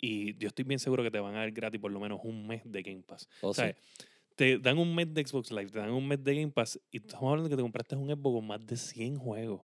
[0.00, 2.46] y yo estoy bien seguro que te van a dar gratis por lo menos un
[2.46, 3.28] mes de Game Pass.
[3.42, 4.04] O O sea, sí.
[4.36, 6.96] te dan un mes de Xbox Live, te dan un mes de Game Pass y
[6.96, 9.60] estamos hablando de que te compraste un Xbox con más de 100 juegos.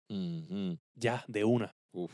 [0.96, 1.74] Ya, de una.
[1.92, 2.12] Uf.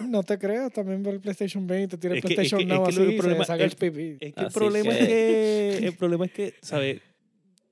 [0.00, 2.66] No te creas, también ver el PlayStation 20, tira el Es que- es PlayStation es
[2.68, 4.16] Now que así el y problema- se saca el el- pipí.
[4.20, 5.86] Es que el Así problema que- es que.
[5.86, 7.00] El problema es que, ¿sabes?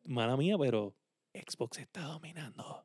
[0.07, 0.95] Mala mía, pero
[1.33, 2.85] Xbox está dominando.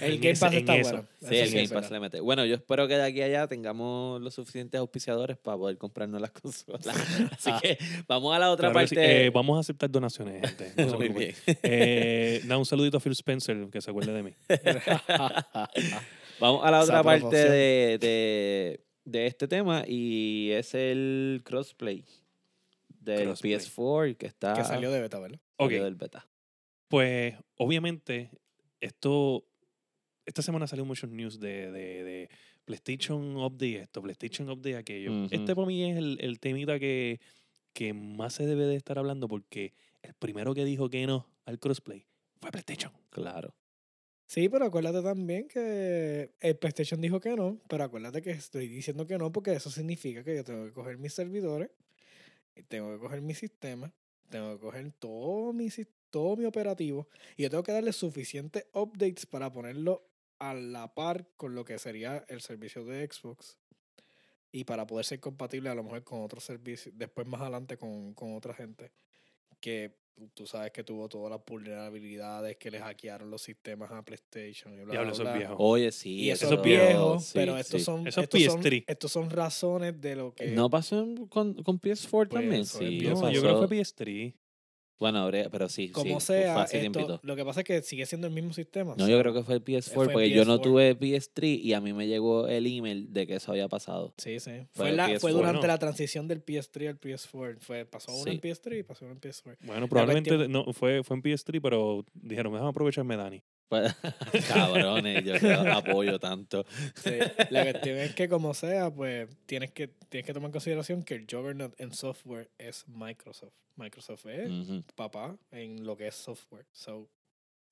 [0.00, 1.06] El Game Pass está bueno.
[1.20, 2.18] Sí, Eso el sí Game Pass le mete.
[2.18, 6.20] Bueno, yo espero que de aquí a allá tengamos los suficientes auspiciadores para poder comprarnos
[6.20, 6.88] las consolas.
[7.30, 8.94] Así que vamos a la otra Claro que sí.
[8.96, 9.26] parte.
[9.26, 10.72] Eh, vamos a aceptar donaciones, gente.
[10.76, 11.34] no se Muy bien.
[11.62, 14.32] Eh, da un saludito a Phil Spencer, que se acuerde de mí.
[16.40, 22.04] Vamos a la Esa otra parte de, de, de este tema y es el crossplay
[23.00, 23.54] del Crossplay.
[23.54, 25.40] PS4 que está que salió de beta, ¿verdad?
[25.56, 26.26] Ok, del beta.
[26.88, 28.30] pues obviamente
[28.80, 29.44] esto,
[30.26, 32.30] esta semana salió muchos news de, de, de
[32.64, 35.26] PlayStation Update esto, PlayStation Update aquello.
[35.30, 37.20] Este para mí es el, el temita que,
[37.72, 41.58] que más se debe de estar hablando porque el primero que dijo que no al
[41.58, 42.06] crossplay
[42.40, 42.92] fue PlayStation.
[43.10, 43.54] Claro.
[44.26, 49.06] Sí, pero acuérdate también que el PlayStation dijo que no, pero acuérdate que estoy diciendo
[49.06, 51.70] que no porque eso significa que yo tengo que coger mis servidores,
[52.68, 53.92] tengo que coger mi sistema,
[54.30, 55.68] tengo que coger todo mi,
[56.10, 60.08] todo mi operativo y yo tengo que darle suficientes updates para ponerlo
[60.38, 63.58] a la par con lo que sería el servicio de Xbox
[64.50, 68.14] y para poder ser compatible a lo mejor con otros servicios, después más adelante con,
[68.14, 68.90] con otra gente
[69.60, 70.03] que
[70.34, 74.84] tú- sabes que tuvo todas las vulnerabilidades que le hackearon los sistemas a PlayStation y
[74.84, 75.38] bla, Diablo, bla, eso es bla.
[75.38, 75.56] viejo.
[75.58, 76.14] Oye, sí.
[76.16, 77.84] Y eso eso es es viejo, viejo, sí, pero estos sí.
[77.84, 78.84] son Eso es estos son, PS3.
[78.86, 82.62] estos son razones de lo que ¿No pasó con, con PS4 Pues también?
[82.62, 82.98] eso Sí.
[83.02, 84.34] No, yo creo que fue PS3.
[85.00, 88.06] Bueno, habría- pero sí, como sí, sea, fácil esto- lo que pasa es que sigue
[88.06, 88.94] siendo el mismo sistema.
[88.96, 90.62] No, yo creo que fue el PS4 Fue el porque yo no PS4.
[90.62, 94.14] tuve PS3 y a mí me llegó el email de que eso había pasado.
[94.18, 94.50] Sí, sí.
[94.72, 95.66] Fue Fue, el la- fue PS4, durante ¿no?
[95.66, 97.58] la transición del PS3 al PS4.
[97.60, 98.40] Fue, pasó uno en Sí.
[98.40, 99.66] PS3 y pasó uno en PS4.
[99.66, 103.42] Bueno, probablemente cuestión- no, fue, fue en PS3, pero dijeron, déjame aprovecharme, Dani.
[103.80, 106.64] Pues, cabrones, yo te apoyo tanto.
[106.94, 107.18] Sí,
[107.50, 111.14] La cuestión es que como sea, pues tienes que, tienes que tomar en consideración que
[111.14, 113.52] el juggernaut en software es Microsoft.
[113.76, 114.50] Microsoft es
[114.94, 116.66] papá en lo que es software.
[116.72, 117.08] So,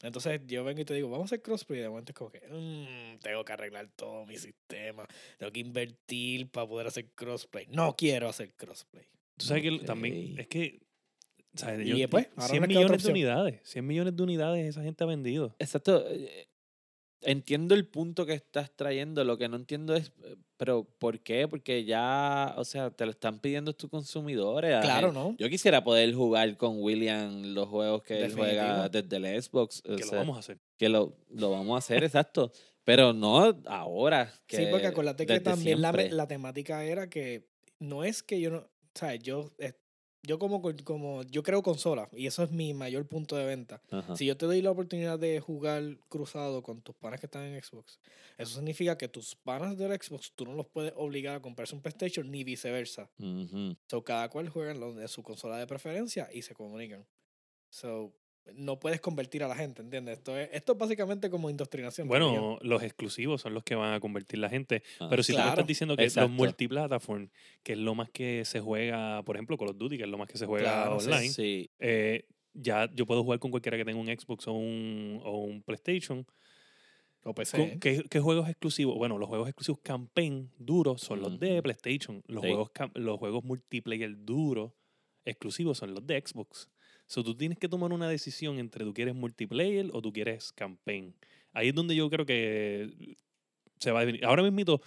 [0.02, 1.80] entonces yo vengo y te digo, vamos a hacer crossplay.
[1.80, 5.06] De momento es como que "Mm, tengo que arreglar todo mi sistema.
[5.38, 7.66] Tengo que invertir para poder hacer crossplay.
[7.68, 9.06] No quiero hacer crossplay.
[9.36, 10.80] Tú sabes que también es que.
[11.54, 11.86] ¿Sabes?
[11.86, 13.60] Y Yo- después, ahora 100 no queda otra millones de unidades.
[13.64, 15.54] 100 millones de unidades esa gente ha vendido.
[15.58, 16.04] Exacto.
[16.08, 16.46] eh,
[17.24, 19.22] Entiendo el punto que estás trayendo.
[19.22, 21.46] Lo que no entiendo es, eh, pero ¿por qué?
[21.46, 24.80] Porque ya, o sea, te lo están pidiendo tus consumidores.
[24.80, 25.36] Claro, ¿no?
[25.38, 29.82] Yo quisiera poder jugar con William los juegos que él juega desde el Xbox.
[29.88, 30.58] o Que lo sea, vamos a hacer.
[30.76, 32.50] que lo, lo vamos a hacer, exacto.
[32.82, 34.32] Pero no ahora.
[34.48, 37.46] Que Sí, porque acuérdate que también la, la temática era que
[37.78, 39.22] no es que yo no, ¿sabes?
[39.22, 39.52] Yo,
[40.22, 43.82] yo como, co- como, yo creo consola y eso es mi mayor punto de venta.
[43.90, 44.16] Ajá.
[44.16, 47.62] Si yo te doy la oportunidad de jugar cruzado con tus panas que están en
[47.62, 47.98] Xbox,
[48.38, 51.82] eso significa que tus panas del Xbox tú no los puedes obligar a comprarse un
[51.82, 53.10] PlayStation ni viceversa.
[53.18, 53.76] Ujú.
[53.90, 57.06] So, cada cual juega en lo de su consola de preferencia y se comunican.
[57.70, 58.14] So,
[58.54, 60.18] no puedes convertir a la gente, ¿entiendes?
[60.18, 62.08] Esto es, esto es básicamente como indoctrinación.
[62.08, 64.82] Bueno, los exclusivos son los que van a convertir la gente.
[65.00, 66.28] Ah, Pero si tú me Claro, estás diciendo que exacto.
[66.28, 67.28] los multiplataform,
[67.62, 70.18] que es lo más que se juega, por ejemplo, Call of Duty, que es lo
[70.18, 71.70] más que se juega Claro, online, Sí.
[71.78, 75.62] eh, ya yo puedo jugar con cualquiera que tenga un Xbox o un, o un
[75.62, 76.26] PlayStation.
[77.24, 77.56] o PC.
[77.56, 78.96] ¿Con- ¿Qué, qué juegos exclusivos?
[78.96, 81.62] Bueno, los juegos exclusivos campaign duros son los de.
[81.62, 82.20] PlayStation.
[82.26, 82.48] Los, Sí.
[82.48, 84.72] juegos, los juegos multiplayer duros
[85.24, 86.68] exclusivos son los de Xbox.
[87.12, 91.14] So, tú tienes que tomar una decisión entre tú quieres multiplayer o tú quieres campaign.
[91.52, 93.18] Ahí es donde yo creo que
[93.78, 94.24] se va a definir.
[94.24, 94.80] Ahora mismo,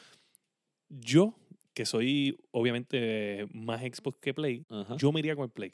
[0.90, 1.36] yo,
[1.76, 4.98] que soy obviamente más Xbox que Play, Ajá.
[4.98, 5.74] yo me iría con el Play.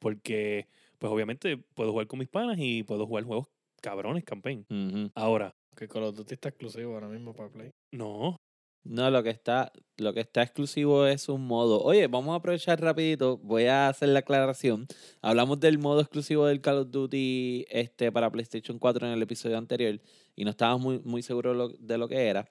[0.00, 0.66] Porque,
[0.98, 3.46] pues obviamente, puedo jugar con mis panas y puedo jugar juegos
[3.80, 4.66] cabrones campaign.
[5.14, 7.70] Ahora, Que Call of Duty está exclusivo ahora mismo para Play.
[7.92, 8.40] no,
[8.88, 11.80] No, lo que está, lo que está exclusivo es un modo.
[11.82, 13.38] Oye, vamos a aprovechar rapidito.
[13.38, 14.86] Voy a hacer la aclaración.
[15.22, 19.58] Hablamos del modo exclusivo del Call of Duty este, para PlayStation 4 en el episodio
[19.58, 20.00] anterior
[20.34, 22.48] y no estábamos muy, muy seguros lo- de lo que era.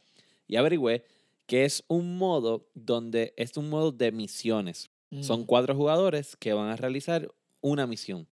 [0.47, 1.05] Y averigüé
[1.45, 4.89] que es un modo donde es un modo de misiones.
[5.21, 8.27] Son Mm, cuatro jugadores que van a realizar una misión.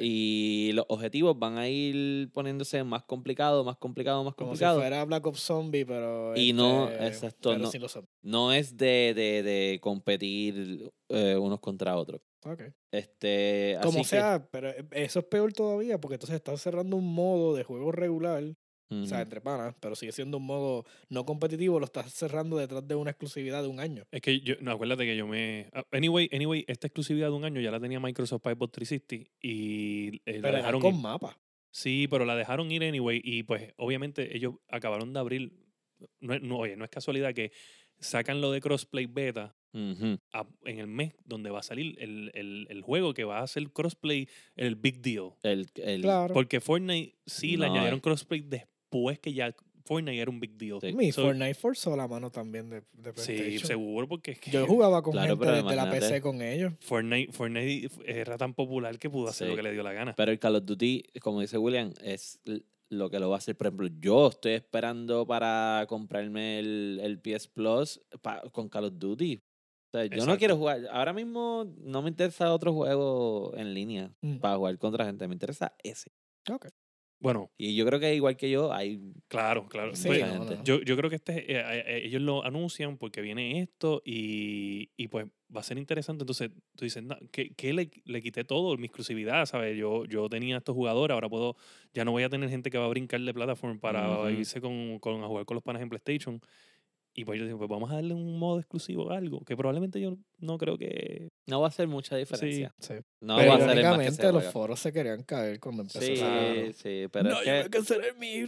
[0.00, 4.80] Y los objetivos van a ir poniéndose más complicados, más complicados, más Como si complicados.
[4.80, 6.36] fuera Black Ops Zombie, pero.
[6.36, 7.70] Y no, este, exacto, pero no.
[7.70, 8.10] sin los zombies.
[8.22, 12.20] No es de, de, de competir eh, unos contra otros.
[12.44, 12.62] Ok.
[12.92, 16.96] Este, así Como que- sea, pero eh, eso es peor todavía porque entonces estás cerrando
[16.96, 18.44] un modo de juego regular,
[18.90, 22.86] o sea, entre panas, pero sigue siendo un modo no competitivo, lo estás cerrando detrás
[22.86, 24.04] de una exclusividad de un año.
[24.12, 25.68] Es que yo, no, acuérdate que yo me.
[25.90, 30.20] Anyway, anyway, esta exclusividad de un año ya la tenía Microsoft para Xbox 360 y
[30.26, 31.00] eh, la dejaron con ir.
[31.00, 31.38] mapa.
[31.70, 35.52] Sí, pero la dejaron ir anyway y pues obviamente ellos acabaron de abrir.
[36.20, 37.50] No, no, oye, no es casualidad que
[37.98, 39.56] sacan lo de crossplay beta
[40.32, 43.42] a- en el mes donde va a salir el, el- el juego que va a
[43.42, 45.30] hacer crossplay el big deal.
[45.42, 46.32] El, el- Claro.
[46.34, 48.02] Porque Fortnite sí le No, añadieron eh.
[48.02, 48.73] crossplay después
[49.20, 49.54] que ya
[49.86, 50.80] Fortnite era un big deal.
[50.80, 50.92] Sí.
[50.94, 53.66] Mi So- Fortnite forzó la mano también de, de Sí, PlayStation.
[53.68, 55.90] seguro, porque es que Yo jugaba con Claro, gente desde la.
[55.90, 56.72] PC con ellos.
[56.80, 59.50] Fortnite, Fortnite era tan popular que pudo hacer Sí.
[59.50, 60.14] lo que le dio la gana.
[60.16, 62.40] Pero el Call of Duty, como dice William, es
[62.88, 63.56] lo que lo va a hacer.
[63.58, 68.94] Por ejemplo, yo estoy esperando para comprarme el, el PS Plus pa- con Call of
[68.96, 69.36] Duty.
[69.36, 70.80] O sea, yo no quiero jugar.
[70.90, 74.38] Ahora mismo no me interesa otro juego en línea Mm.
[74.38, 75.28] para jugar contra gente.
[75.28, 76.10] Me interesa ese.
[76.50, 76.68] Ok.
[77.24, 79.94] Bueno, Y yo creo que igual que yo, hay claro, claro.
[79.96, 80.58] Sí, Pues, no, gente.
[80.58, 80.64] no.
[80.64, 84.90] Yo, yo creo que este, eh, eh, eh, ellos lo anuncian porque viene esto y,
[84.96, 86.22] y pues va a ser interesante.
[86.24, 88.76] Entonces tú dices, "No, ¿qué, qué le, le quité todo?
[88.76, 89.76] Mi exclusividad, ¿sabes?
[89.78, 91.56] Yo, yo tenía estos jugadores, ahora puedo,
[91.94, 94.32] ya no voy a tener gente que va a brincar de plataforma para Ujú.
[94.32, 96.40] irse con, con a jugar con los panas en PlayStation.
[97.16, 100.00] Y pues yo digo, pues vamos a darle un modo exclusivo a algo, que probablemente
[100.00, 101.28] yo no creo que...
[101.46, 102.74] no va a hacer mucha diferencia.
[102.80, 102.94] Sí.
[103.20, 106.16] No pero va a ser más que los foros se querían caer cuando empezó Sí,
[106.72, 108.46] sí, pero no, es yo que, cancelé mi,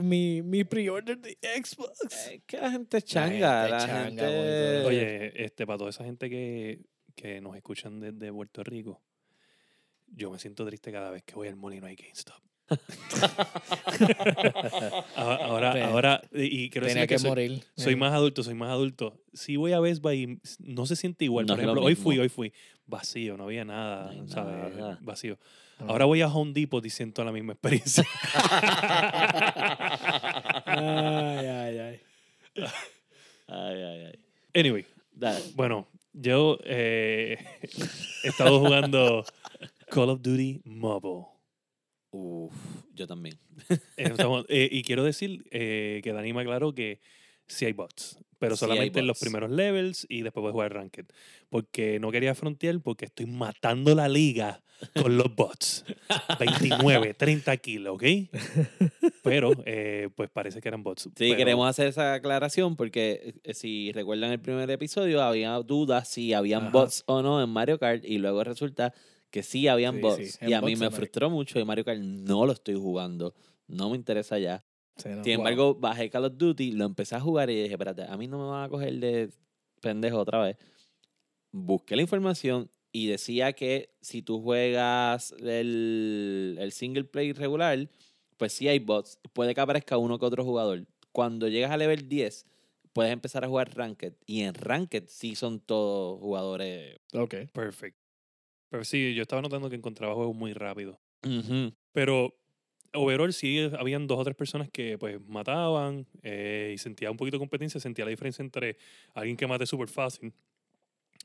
[0.00, 2.04] mi, mi pre-order de Xbox.
[2.04, 3.62] es que la gente es changa.
[3.62, 4.88] gente La changa, gente, muy duro.
[4.88, 6.82] Oye, este, para toda esa gente que,
[7.16, 9.02] que nos escuchan desde Puerto Rico,
[10.06, 12.40] yo me siento triste cada vez que voy al molino y GameStop.
[15.16, 17.62] Ahora, ahora, y quiero Tenía que que soy, morir.
[17.76, 19.20] soy Eh, más adulto, soy más adulto.
[19.32, 21.46] Si voy a Best Buy, no se siente igual.
[21.46, 22.52] No Por ejemplo, hoy fui, hoy fui
[22.86, 24.76] vacío, no había nada, No ¿sabes?
[24.76, 24.98] nada.
[25.02, 25.38] Vacío.
[25.80, 25.84] ah.
[25.88, 28.04] Ahora voy a Home Depot y siento la misma experiencia.
[30.66, 32.00] Ay, ay, ay.
[33.46, 34.18] Ay, ay, ay.
[34.54, 35.40] anyway, Dale.
[35.54, 37.36] Bueno, yo eh,
[38.24, 39.24] he estado jugando
[39.90, 41.26] Call of Duty Mobile.
[42.16, 42.52] Uf,
[42.94, 43.36] yo también.
[43.96, 47.00] Estamos- eh, y quiero decir eh, que Dani me aclaró que
[47.48, 49.20] sí hay bots, pero Sí hay solamente en los bots.
[49.22, 51.06] primeros levels y después voy a jugar Ranked.
[51.50, 54.62] Porque no quería frontear porque estoy matando la liga
[55.02, 55.84] con los bots.
[56.38, 58.04] 29, 30 kilos, ¿ok?
[59.22, 61.02] Pero eh, pues parece que eran bots.
[61.02, 66.08] Sí, pero- queremos hacer esa aclaración porque eh, si recuerdan el primer episodio, había dudas
[66.08, 66.70] si habían Ajá.
[66.70, 68.94] bots o no en Mario Kart y luego resulta
[69.34, 70.30] que sí habían Sí, bots.
[70.34, 73.34] sí, y a mí me frustró mucho y Mario Kart no lo estoy jugando.
[73.66, 74.64] No me interesa ya.
[74.96, 75.40] Sí, no, Sin wow.
[75.48, 78.38] embargo, bajé Call of Duty, lo empecé a jugar y dije, espérate, a mí no
[78.38, 79.30] me van a coger de
[79.80, 80.56] pendejo otra vez.
[81.50, 87.90] Busqué la información y decía que si tú juegas el, el single play regular,
[88.36, 89.18] pues sí hay bots.
[89.32, 90.86] Puede que aparezca uno que otro jugador.
[91.10, 92.46] Cuando llegas a level 10,
[92.92, 94.14] puedes empezar a jugar Ranked.
[94.26, 97.00] Y en Ranked sí son todos jugadores.
[97.14, 97.34] Ok.
[97.52, 97.98] Perfect.
[98.70, 100.98] Pero sí, yo estaba notando que encontraba juegos muy rápido.
[101.92, 102.34] Pero
[102.92, 107.36] overall sí habían dos o tres personas que pues mataban eh, y sentía un poquito
[107.36, 108.76] de competencia, sentía la diferencia entre
[109.14, 110.32] alguien que mate súper fácil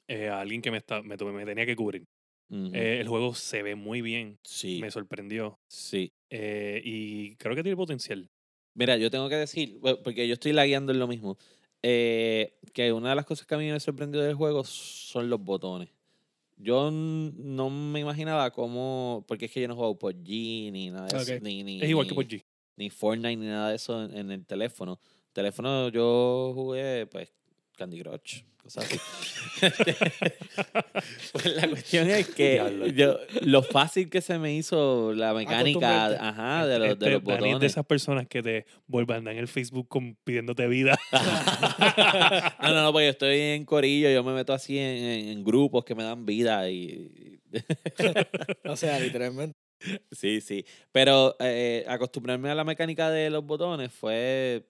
[0.07, 2.03] eh, a alguien que me, está, me, me tenía que cubrir.
[2.51, 6.11] Eh, el juego se ve muy bien, sí, me sorprendió sí.
[6.31, 8.27] eh, y creo que tiene potencial.
[8.73, 11.37] Mira, yo tengo que decir, porque yo estoy lagueando en lo mismo,
[11.81, 15.89] que una de las cosas que a mí me sorprendió del juego son los botones.
[16.61, 21.07] Yo no me imaginaba cómo, porque es que yo no juego por G ni nada
[21.07, 22.43] de eso, ni, ni, Es igual que ni- por G.
[22.75, 24.99] ni Fortnite ni nada de eso en, en el teléfono.
[25.31, 27.31] Teléfono yo jugué, pues,
[27.77, 28.99] Candy Crush, cosas así.
[31.33, 36.67] pues la cuestión es que yo, lo fácil que se me hizo la mecánica, ajá,
[36.67, 37.71] de los, de Este, los Dani es de botones.
[37.71, 40.97] esas personas que te vuelvan en el Facebook con- pidiéndote vida.
[42.61, 45.43] no, no, no, porque yo estoy en corillo, yo me meto así en, en- en
[45.43, 47.39] grupos que me dan vida y...
[48.65, 49.57] O sea, literalmente.
[50.11, 50.65] sí, sí.
[50.91, 54.65] Pero eh, acostumbrarme a la mecánica de los botones fue...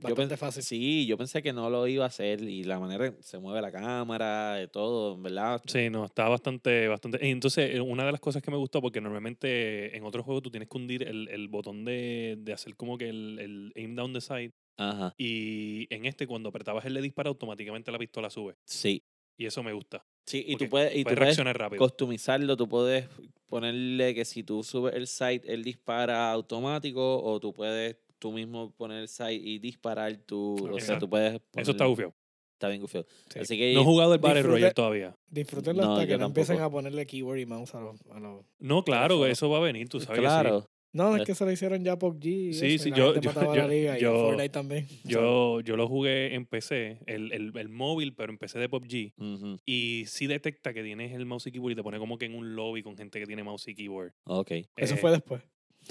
[0.00, 0.62] yo Bastante pens- fácil.
[0.62, 3.38] Sí, yo pensé que no lo iba a hacer y la manera en que se
[3.38, 5.60] mueve la cámara, de todo, verdad.
[5.66, 7.18] Sí, no, está bastante, bastante.
[7.28, 10.50] Entonces, eh, una de las cosas que me gustó, porque normalmente en otros juegos tú
[10.50, 14.12] tienes que hundir el, el botón de, de hacer como que el, el aim down
[14.12, 15.12] the side, Ajá.
[15.18, 18.54] Y en este, cuando apretabas el de disparo, automáticamente la pistola sube.
[18.64, 19.02] Sí.
[19.36, 20.06] Y eso me gusta.
[20.24, 21.78] Sí, y tú puedes, y tú puedes puedes reaccionar rápido.
[21.84, 23.08] customizarlo, tú puedes
[23.48, 28.72] ponerle que si tú subes el site, él dispara automático, o tú puedes tú mismo
[28.76, 30.54] poner el site y disparar tu.
[30.54, 31.06] O sea, Exacto.
[31.06, 31.40] tú puedes.
[31.56, 32.14] Eso está gufiado.
[32.54, 33.06] Está bien gufiado.
[33.32, 33.38] Sí.
[33.38, 33.72] Así que.
[33.74, 35.16] No he jugado el Battle Royale todavía.
[35.28, 38.00] Disfrútenlo No, hasta que no empiecen a ponerle keyboard y mouse a los.
[38.10, 38.18] a
[38.58, 40.16] No, claro, eso va a venir, tú sabes.
[40.18, 40.22] sí.
[40.22, 40.68] claro.
[40.90, 41.24] No, es Eh.
[41.26, 42.24] que se lo hicieron ya PUBG.
[42.26, 43.20] y Sí, eso, sí, yo- yo-
[44.42, 44.86] y también.
[45.04, 49.12] Yo, yo lo jugué en PC, el, el, el móvil, pero en PC de PUBG.
[49.18, 49.58] Ujú.
[49.66, 52.34] Y sí detecta que tienes el mouse y keyboard y te pone como que en
[52.34, 54.12] un lobby con gente que tiene mouse y keyboard.
[54.24, 54.50] Ok.
[54.76, 55.42] Eso Eh, fue después.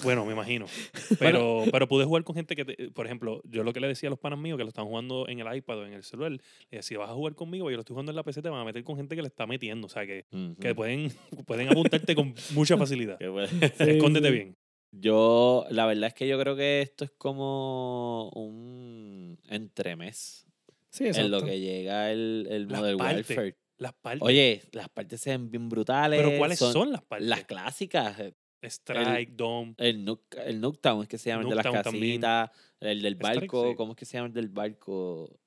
[0.03, 0.65] Bueno, me imagino.
[1.19, 4.09] Pero, pero pude jugar con gente que, te- por ejemplo, yo lo que le decía
[4.09, 6.31] a los panas míos que lo están jugando en el iPad o en el celular,
[6.31, 6.39] le
[6.69, 8.61] decía, si vas a jugar conmigo, yo lo estoy jugando en la PC, te van
[8.61, 9.87] a meter con gente que le está metiendo.
[9.87, 10.25] O sea, que,
[10.59, 11.11] que pueden,
[11.47, 13.17] pueden apuntarte con mucha facilidad.
[13.19, 13.49] Qué bueno.
[13.79, 14.33] Escóndete sí.
[14.33, 14.57] bien.
[14.91, 20.45] Yo, la verdad es que yo creo que esto es como un entremés
[20.89, 21.45] Sí, en lo exacto.
[21.45, 23.29] que llega el, el Las Modern partes.
[23.29, 23.57] Warfare.
[23.77, 24.21] Las partes.
[24.23, 26.19] Oye, las partes se ven bien brutales.
[26.23, 27.27] pero ¿cuáles son, las partes?
[27.27, 28.19] Las clásicas.
[28.19, 28.33] eh,
[28.63, 29.75] Strike, Dome.
[29.77, 32.21] El, Nook, el Nooktown es que se llama, el de las también.
[32.21, 32.51] casitas.
[32.79, 33.75] El del Strike, barco, sí.
[33.75, 35.39] ¿cómo es que se llama el del barco?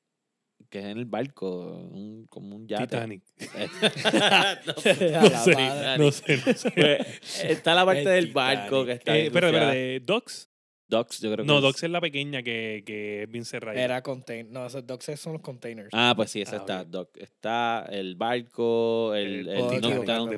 [0.69, 2.87] Que es en el barco, un, como un yate.
[2.87, 3.23] Titanic.
[4.67, 5.11] no sé.
[5.13, 5.99] No sé, madre.
[6.05, 6.71] no sé, no sé.
[6.71, 9.17] Pues, está la parte El del barco que está.
[9.17, 10.49] Eh, pero, pero, Docs.
[10.89, 13.81] Docks, yo creo que No, es- Docs es la pequeña que, que es bien cerrada.
[13.81, 14.51] Era contain.
[14.53, 15.89] No, esos docks son los containers.
[15.93, 16.81] Ah, pues sí, esa Ah, está.
[16.83, 16.89] ok.
[16.89, 17.17] Dock.
[17.19, 20.37] Está el barco, el, El el, Nooktown,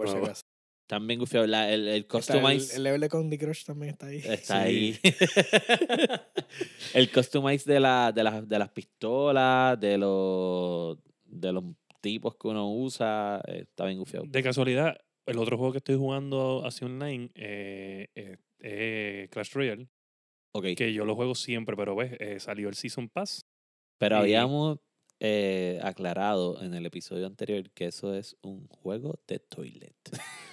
[0.98, 1.46] gufiado.
[1.46, 4.18] La- el, el Customize el level de Candy Crush también está ahí.
[4.24, 4.68] está Sí.
[4.68, 5.00] ahí.
[6.94, 11.64] el Customize de, la, de, las, de las pistolas, de los, de los
[12.00, 14.26] tipos que uno usa, eh, está bien gufiado.
[14.28, 19.88] De casualidad, el otro juego que estoy jugando así online eh, eh, eh, Clash Royale,
[20.54, 23.46] Ok, que yo lo juego siempre, pero ves, eh, salió el Season Pass.
[23.98, 24.78] pero y- habíamos
[25.20, 29.94] eh, aclarado en el episodio anterior que eso es un juego de toilet.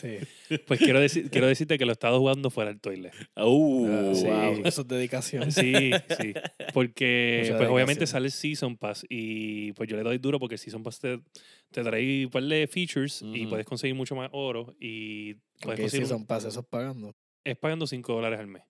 [0.00, 0.16] Sí.
[0.66, 3.12] Pues quiero, decir, quiero decirte que lo he estado jugando fuera del toilet.
[3.36, 4.26] Uh, Ah, sí.
[4.26, 5.52] wow, Eso es dedicación.
[5.52, 6.32] Sí, sí.
[6.74, 10.54] Porque Mucha pues obviamente sale el Season Pass y pues yo le doy duro porque
[10.56, 11.20] el Season Pass te,
[11.70, 15.82] te trae un par de features y puedes conseguir mucho más oro y puedes Ok,
[15.82, 17.14] conseguir si un- son pases, esos pagando.
[17.44, 18.62] es pagando 5 dólares al mes.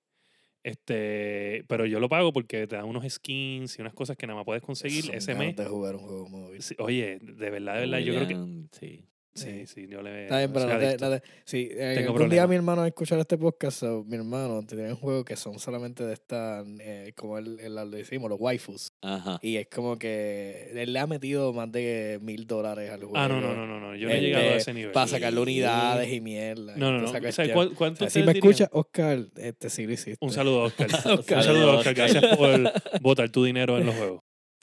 [0.62, 4.36] Este, pero yo lo pago porque te dan unos skins y unas cosas que nada
[4.38, 5.56] más puedes conseguir Son ese mes.
[5.56, 6.62] de jugar un juego móvil.
[6.62, 9.04] Sí, oye, de verdad, de verdad, yo creo que sí.
[9.34, 11.22] Sí, sí, yo le Está bien, pero no te, no te-
[11.52, 12.48] eh, Tengo algún día problemas.
[12.48, 15.58] mi hermano va a escuchar este podcast, so, mi hermano tiene un juego que son
[15.58, 18.92] solamente de esta, eh, como él, él lo decimos, los waifus.
[19.02, 19.38] Ajá.
[19.42, 23.16] Y es como que él le ha metido más de mil dólares al juego.
[23.16, 24.92] Ah, no, no, no, no, no, yo no he Este, llegado a ese nivel.
[24.92, 25.42] Para sacarle Sí.
[25.42, 26.76] unidades y mierda.
[26.76, 27.08] No, no, no.
[27.08, 27.50] O sea, cuestión.
[27.52, 28.50] ¿cuál- ¿Cuánto O sea, si me dirían?
[28.52, 30.16] escucha, Oscar, este sí lo hiciste.
[30.20, 30.88] Un saludo a Oscar.
[31.20, 31.38] Oscar.
[31.38, 31.76] Un saludo a.
[31.78, 31.94] Oscar.
[31.94, 34.20] Gracias por botar tu dinero en los juegos.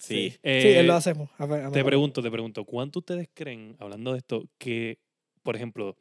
[0.07, 0.29] Sí.
[0.31, 1.29] Sí, Eh, él lo hacemos.
[1.37, 4.99] A ver, a Te pregunto, te pregunto, ¿cuánto ustedes creen, hablando de esto, que,
[5.43, 5.95] por ejemplo,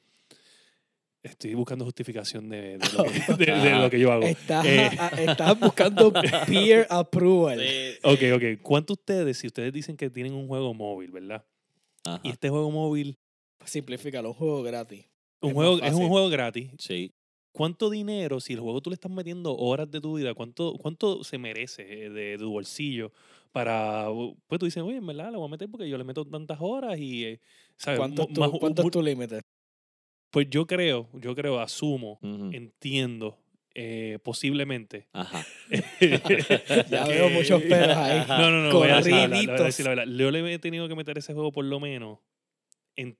[1.22, 3.10] estoy buscando justificación de, de lo, que,
[3.46, 4.22] de- de lo que yo hago?
[4.24, 4.90] Estás, Eh.
[5.18, 6.12] estás buscando
[6.46, 7.60] peer approval.
[8.02, 8.42] Ok, ok.
[8.62, 11.44] ¿Cuánto ustedes, si ustedes dicen que tienen un juego móvil, ¿verdad?
[12.04, 12.20] Ajá.
[12.22, 13.18] Y este juego móvil,
[13.64, 15.06] Simplifícalo, un juego gratis.
[15.40, 16.70] un Es juego, es un juego gratis.
[16.78, 17.12] Sí.
[17.50, 21.24] ¿Cuánto dinero, si el juego tú le estás metiendo horas de tu vida, cuánto, cuánto
[21.24, 23.10] se merece eh, de tu bolsillo
[23.56, 26.04] para, uh, pues tú dices, oye, en verdad, lo voy a meter porque yo le
[26.04, 27.40] meto tantas horas y, eh,
[27.78, 27.96] ¿sabes?
[28.00, 29.40] ¿Cuánto, tu, más- cuánto es tu límite?
[30.30, 32.50] Pues yo creo, yo creo, asumo, Ujú.
[32.52, 33.38] entiendo,
[33.74, 35.08] eh, posiblemente.
[35.14, 35.42] Ajá.
[36.90, 38.22] Ya que- veo muchos pelos ahí.
[38.28, 40.14] No, no, no, voy a decir la verdad, voy a decir la verdad.
[40.14, 42.18] Yo le he tenido que meter ese juego por lo menos
[42.94, 43.16] en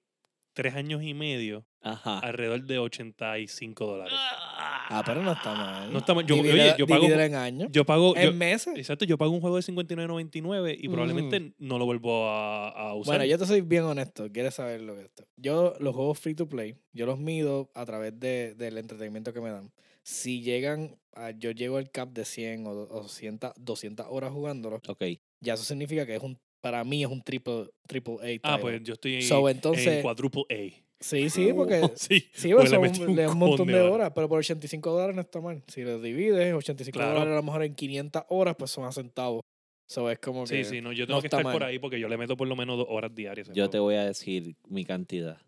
[0.53, 2.18] tres años y medio, Ajá.
[2.18, 4.12] alrededor de 85 dólares.
[4.14, 4.56] Ah,
[5.05, 5.93] pero no está mal.
[5.93, 6.24] No está mal.
[6.26, 7.68] Yo- Divídela- oye, yo pago- en años.
[7.72, 8.74] Yo pago, yo- en meses.
[8.76, 13.14] exacto, yo pago un juego de 59.99 y probablemente no lo vuelvo a, a usar.
[13.18, 14.30] Bueno, yo te soy bien honesto.
[14.32, 15.24] ¿Quieres saber lo que es esto?
[15.37, 19.41] Yo, los juegos free to play, yo los mido a través de, del entretenimiento que
[19.41, 19.72] me dan.
[20.03, 24.80] Si llegan, a, yo llego al cap de 100 o, o 200, 200 horas jugándolo,
[24.87, 25.03] Ok.
[25.41, 28.39] ya eso significa que es un, para mí es un triple, triple A.
[28.53, 28.59] ah, title.
[28.61, 30.86] pues yo estoy So, en entonces- cuádruple A.
[31.01, 33.80] Sí, sí, porque sí, Sí, pues le son un, un le- un montón de de
[33.82, 35.62] horas, pero por 85 dólares no está mal.
[35.68, 37.12] Si lo divides, 85 Claro.
[37.12, 39.42] dólares a lo mejor en 500 horas, pues son a centavos.
[39.88, 40.64] So es como que...
[40.64, 42.49] Sí, sí, no, yo no tengo que estar por ahí porque yo le meto por
[42.49, 43.49] lo menos dos horas diarias.
[43.53, 45.38] Yo te voy a decir mi cantidad.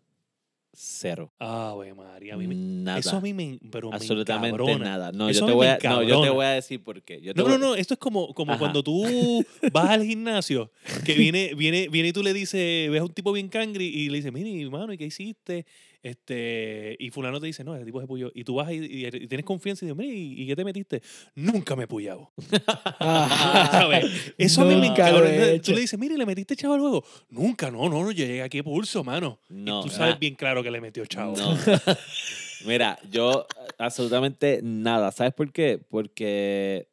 [0.71, 1.33] Cero.
[1.39, 2.35] Ah, güey, María.
[2.35, 2.99] A mí me- Nada.
[2.99, 5.11] Eso a mí me, pero me Absolutamente nada.
[5.11, 7.19] No, yo te voy a, no, yo te voy a decir por qué.
[7.21, 8.59] Yo te No, voy- no, no, esto es como, como Ajá.
[8.59, 9.43] cuando tú
[9.73, 10.71] vas al gimnasio,
[11.05, 14.09] que viene, viene, viene y tú le dices, ves a un tipo bien cangri y
[14.09, 15.65] le dices, mire, hermano, ¿y qué hiciste?
[16.01, 18.31] Este, y fulano te dice, no, ese tipo se puyó.
[18.33, 20.63] Y tú vas y, y- y tienes confianza y dices, mira, ¿y, y qué te
[20.63, 21.01] metiste?
[21.35, 22.31] Nunca me he puyado.
[22.99, 24.33] ¿Sabes?
[24.37, 25.61] Eso a mí me encanta.
[25.61, 27.03] Tú le dices, mire, ¿le metiste chavo al juego?
[27.29, 29.39] Nunca, no, no, no, yo llegué aquí a pulso, mano.
[29.49, 31.35] No, y tú sabes ah, bien claro que le metió chavo.
[31.37, 31.57] No.
[32.65, 33.47] Mira, yo
[33.77, 35.11] absolutamente nada.
[35.11, 35.79] ¿Sabes por qué?
[35.89, 36.87] Porque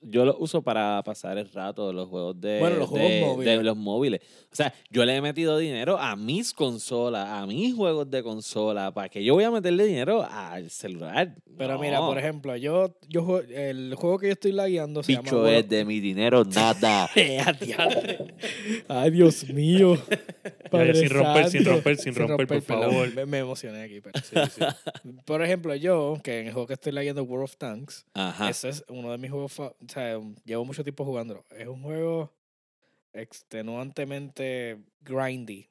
[0.00, 3.14] yo lo uso para pasar el rato de los juegos de, Bueno, los juegos de-
[3.16, 3.62] de móviles.
[3.64, 4.20] los móviles.
[4.52, 8.92] O sea, yo le he metido dinero a mis consolas, a mis juegos de consola.
[8.92, 11.34] ¿Para que yo voy a meterle dinero al celular?
[11.56, 15.36] Pero mira, por ejemplo, yo, yo el juego que yo estoy lagueando se llama Bicho
[15.42, 17.08] World es de mi dinero, nada.
[18.88, 19.96] Ay, Dios mío.
[20.70, 23.14] Padre sin romper, sin romper, sin romper, por favor.
[23.14, 24.00] Me, me emocioné aquí.
[24.00, 25.10] Pero sí, sí.
[25.26, 28.48] Por ejemplo, yo, que en el juego que estoy leyendo, World of Tanks, Ajá.
[28.48, 29.52] ese es uno de mis juegos.
[29.52, 31.44] fa- O sea, llevo mucho tiempo jugándolo.
[31.50, 32.32] Es un juego
[33.12, 35.68] extenuantemente grindy.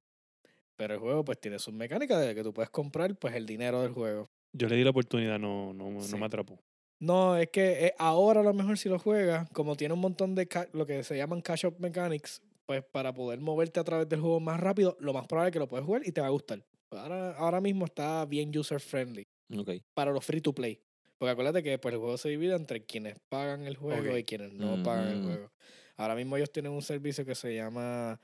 [0.75, 3.81] Pero el juego, pues, tiene sus mecánicas de que tú puedes comprar, pues, el dinero
[3.81, 4.29] del juego.
[4.53, 6.59] Yo le di la oportunidad, no, no, no me atrapó.
[6.99, 10.35] No, es que eh, ahora a lo mejor si lo juegas, como tiene un montón
[10.35, 14.21] de lo que se llaman cash up mechanics, pues para poder moverte a través del
[14.21, 16.31] juego más rápido, lo más probable es que lo puedes jugar y te va a
[16.31, 16.63] gustar.
[16.91, 19.25] Ahora, ahora mismo está bien user friendly
[19.57, 19.71] Ok.
[19.93, 20.79] para los free to play.
[21.21, 24.53] Porque acuérdate que pues, el juego se divide entre quienes pagan el juego y quienes
[24.53, 25.23] no pagan el Mm.
[25.23, 25.51] juego.
[25.95, 28.19] Ahora mismo ellos tienen un servicio que se llama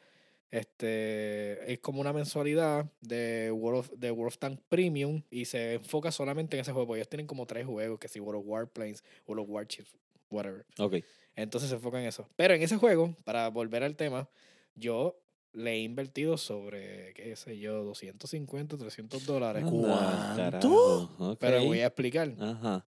[0.50, 5.76] este es como una mensualidad de World of, de World of Tanks Premium y se
[5.76, 6.96] enfoca solamente en ese juego.
[6.96, 9.96] Ellos tienen como tres juegos, que si World of Warplanes, World of Warships,
[10.32, 10.66] whatever.
[10.80, 10.96] Ok.
[11.36, 12.28] Entonces se enfoca en eso.
[12.36, 14.28] Pero en ese juego, para volver al tema,
[14.74, 15.20] yo
[15.58, 19.66] le he invertido sobre, qué sé yo, 250, 300 dólares.
[19.66, 21.38] Anda, ¿Cuánto?
[21.40, 22.32] Pero voy a explicar.
[22.40, 22.86] Ajá.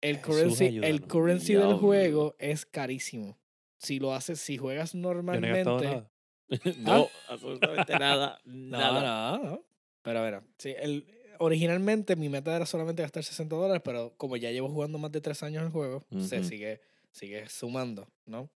[0.00, 3.36] El Jesús, currency, el currency del juego es carísimo.
[3.78, 5.84] Si lo haces, si juegas Yo no he normalmente.
[5.84, 6.10] nada.
[6.78, 8.38] no, absolutamente nada.
[8.44, 9.02] Nada.
[9.02, 9.64] no, no.
[10.02, 11.04] Pero a ver, sí, el,
[11.40, 15.20] originalmente mi meta era solamente gastar 60 dólares, pero como ya llevo jugando más de
[15.20, 16.48] tres años el juego, se Ujú.
[16.48, 16.80] sigue,
[17.10, 18.48] sigue sumando, ¿no?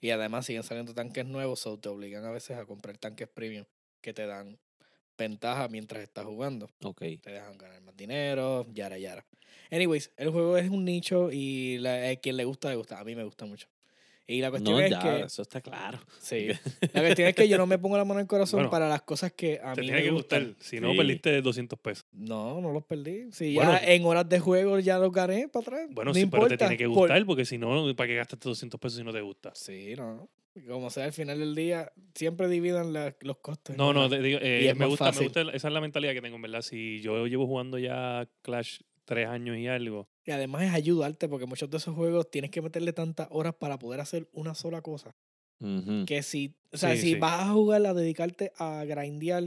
[0.00, 3.66] Y además siguen saliendo tanques nuevos, o te obligan a veces a comprar tanques premium
[4.00, 4.58] que te dan
[5.18, 6.70] ventaja mientras estás jugando.
[6.84, 7.02] Ok.
[7.22, 9.26] Te dejan ganar más dinero, yara, yara.
[9.70, 12.98] Anyways, el juego es un nicho y la, eh, quien le gusta, le gusta.
[13.00, 13.68] A mí me gusta mucho.
[14.32, 15.20] Y la cuestión No, es ya, que...
[15.24, 15.98] eso está claro.
[16.20, 16.48] Sí.
[16.92, 18.88] La cuestión es que yo no me pongo la mano en el corazón Bueno, para
[18.88, 20.44] las cosas que a Te mí tiene me que gustan.
[20.48, 20.64] gustar.
[20.64, 20.96] Si no, Sí.
[20.96, 22.06] perdiste 200 pesos.
[22.12, 23.32] No, no los perdí.
[23.32, 25.88] Si Bueno, ya en horas de juego ya los gané para atrás.
[25.90, 26.44] Bueno, no sí, importa.
[26.46, 29.04] pero te tiene que Por- gustar, porque si no, ¿para qué gastaste 200 pesos si
[29.04, 29.50] no te gusta?
[29.54, 30.28] Sí, no.
[30.68, 33.76] Como sea, al final del día, siempre dividan la- los costos.
[33.76, 35.20] No, no, te digo, eh, Y es me más gusta, fácil.
[35.22, 36.62] me gusta, esa es la mentalidad que tengo, en verdad.
[36.62, 41.46] Si yo llevo jugando ya Clash tres años y algo, Y además es ayudarte porque
[41.46, 45.16] muchos de esos juegos tienes que meterle tantas horas para poder hacer una sola cosa.
[46.06, 47.14] Que si, o sea, Sí, si sí.
[47.14, 49.44] vas a jugar a dedicarte a grindear,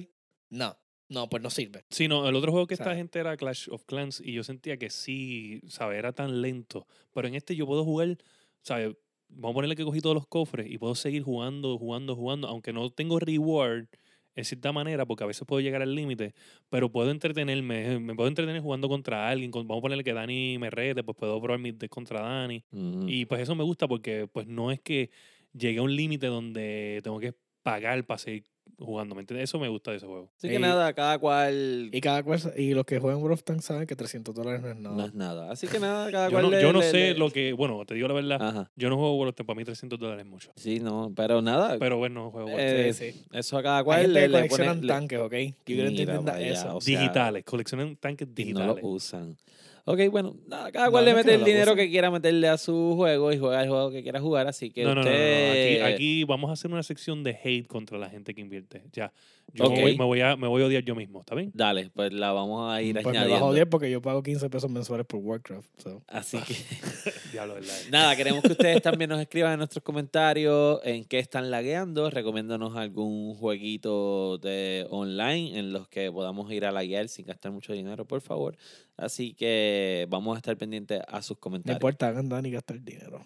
[0.49, 0.78] no.
[1.09, 1.86] No, pues no sirve.
[1.91, 2.97] Sí, no, el otro juego que esta ¿Sabes?
[2.97, 5.99] gente era Clash of Clans y yo sentía que sí, ¿sabes?
[5.99, 6.88] Era tan lento.
[7.13, 8.17] Pero en este yo puedo jugar,
[8.63, 8.95] ¿sabes?
[9.28, 12.74] Vamos a ponerle que cogí todos los cofres y puedo seguir jugando, jugando, jugando, aunque
[12.74, 13.88] no tengo reward
[14.36, 16.34] en cierta manera, porque a veces puedo llegar al límite,
[16.69, 20.57] pero puedo entretenerme, me puedo entretener jugando contra alguien, con- vamos a ponerle que Dani
[20.59, 22.63] me rete, pues puedo probar mis contra Dani.
[23.07, 25.11] Y pues eso me gusta porque pues no es que
[25.53, 28.43] llegue a un límite donde tengo que pagar para seguir
[28.80, 29.49] jugando, ¿me entiendes?
[29.49, 30.30] Eso me gusta de ese juego.
[30.38, 33.43] Así que Y- nada, cada cual Y cada cual, y los que juegan World of
[33.43, 34.95] Tanks saben que 300 dólares no es nada.
[34.95, 35.51] no es nada.
[35.51, 37.53] Así que nada, cada Yo cual no, le- yo no le- sé le- lo que,
[37.53, 38.72] bueno, te digo la verdad, Ajá.
[38.76, 40.51] yo no juego World of Tanks, para mí 300 dólares es mucho.
[40.55, 41.78] Sí, no, pero nada.
[41.80, 42.97] Pero bueno, juego World of Eh, Tanks.
[42.97, 43.26] Sí, sí.
[43.32, 45.34] Eso a cada Hay cual gente le, que le coleccionan tanques, ¿ok?
[45.34, 46.76] Yo quiero entender eso.
[46.78, 48.76] o sea, digitales, coleccionan tanques y no digitales.
[48.84, 49.38] lo usan.
[49.86, 52.93] Ok, bueno, nada, cada cual no le mete el dinero que quiera meterle a su
[52.95, 55.15] juego y juega el juego que quiera jugar, así que No, no, no, no, no,
[55.15, 55.81] usted...
[55.81, 58.84] Aquí, aquí vamos a hacer una sección de hate contra la gente que invierte.
[58.93, 59.11] Ya.
[59.55, 59.73] Yo Ok.
[59.75, 61.51] me, voy, me voy a, me voy a odiar yo mismo, ¿está bien?
[61.53, 63.45] Dale, pues la vamos a ir Pues me vas a añadiendo.
[63.45, 65.67] odiar porque yo pago 15 pesos mensuales por Warcraft.
[65.79, 66.01] so.
[66.07, 66.55] Así que...
[67.91, 72.75] Nada, queremos que ustedes también nos escriban en nuestros comentarios en qué están lagueando, recomiéndonos
[72.75, 78.05] algún jueguito de online en los que podamos ir a laguear sin gastar mucho dinero,
[78.05, 78.55] por favor.
[78.97, 81.77] Así que vamos a estar pendientes a sus No comentarios.
[81.77, 83.21] importa, hagan Dani gastar dinero.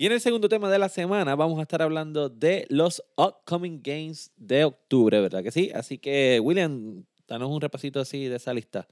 [0.00, 3.82] Y en el segundo tema de la semana vamos a estar hablando de los upcoming
[3.82, 5.70] games de octubre, ¿verdad que sí?
[5.74, 8.88] Así que, William, danos un repasito así de esa lista.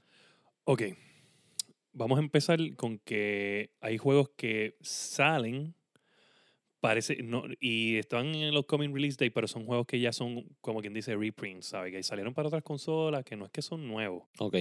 [0.65, 0.83] Ok.
[1.93, 5.73] vamos a empezar con que hay juegos que salen,
[6.79, 10.45] parece, no, y están en los coming release day, pero son juegos que ya son,
[10.61, 11.91] como quien dice, reprints, ¿sabes?
[11.91, 14.27] Que salieron para otras consolas, que no es que son nuevos.
[14.37, 14.57] Ok.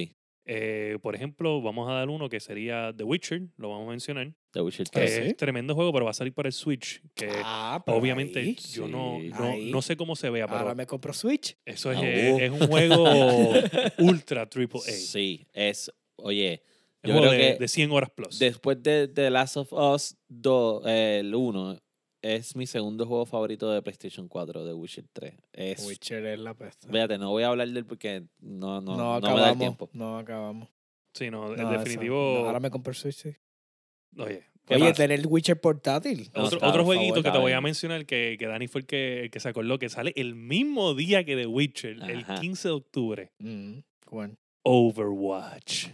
[0.50, 4.32] Eh, por ejemplo, vamos a dar uno que sería The Witcher, lo vamos a mencionar,
[4.52, 5.14] The Witcher que Ah, 3.
[5.14, 5.20] ¿sí?
[5.30, 8.88] es tremendo juego, pero va a salir para el Switch, que Ah, obviamente ahí, yo
[8.88, 9.28] no, sí.
[9.28, 9.70] no, Ahí.
[9.70, 11.54] no sé cómo se vea, pero Ahora me compro Switch.
[11.66, 12.38] eso es, Ah, eh, uh.
[12.38, 13.04] es un juego
[13.98, 14.90] ultra triple A.
[14.90, 15.92] Sí, es.
[16.16, 16.62] Oye,
[17.02, 18.38] Es yo creo de, que de 100 horas plus.
[18.38, 21.78] después de The Last of Us 2, eh, el 1,
[22.22, 25.34] es mi segundo juego favorito de PlayStation 4, The Witcher 3.
[25.52, 26.88] Es, Witcher es la peste.
[26.88, 29.34] Fíjate, no voy a hablar de él porque no, no, no, no, me da el
[29.34, 29.58] acabamos.
[29.58, 29.90] tiempo.
[29.92, 30.68] No acabamos.
[31.14, 32.16] sí, no, en No, definitivo.
[32.40, 33.36] no, ahora me compro Switch, sí.
[34.16, 36.30] Oye, ¿Qué Oye, tener Witcher portátil.
[36.34, 38.86] No, otro, otro jueguito favor, que te voy a mencionar que, que Dani fue el
[38.86, 42.12] que, el que se acordó que sale el mismo día que The Witcher, Ajá.
[42.12, 43.32] el 15 de octubre.
[43.38, 43.78] Mm,
[44.10, 44.36] bueno.
[44.68, 45.88] Overwatch.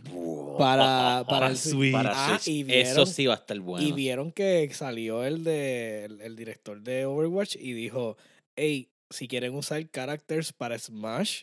[0.59, 1.93] Para, para Para el Switch.
[1.93, 2.67] Para Ah, Switch.
[2.69, 3.87] Eso vieron- sí va a estar bueno.
[3.87, 8.17] Y vieron que salió el de el, el director de Overwatch y dijo,
[8.57, 11.43] hey, si quieren usar characters para Smash,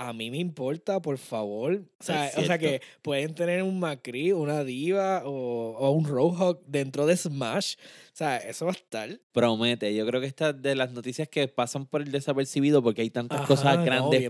[0.00, 1.82] a mí me importa, por favor.
[1.98, 6.60] O sea, o sea que pueden tener un Macri, una Diva o, o un Roadhog
[6.66, 7.74] dentro de Smash.
[8.12, 9.18] O sea, eso va a estar.
[9.32, 9.92] Promete.
[9.96, 13.38] Yo creo que esta de las noticias que pasan por el desapercibido porque hay tantas
[13.40, 14.28] Ajá, cosas no, grandes brutal.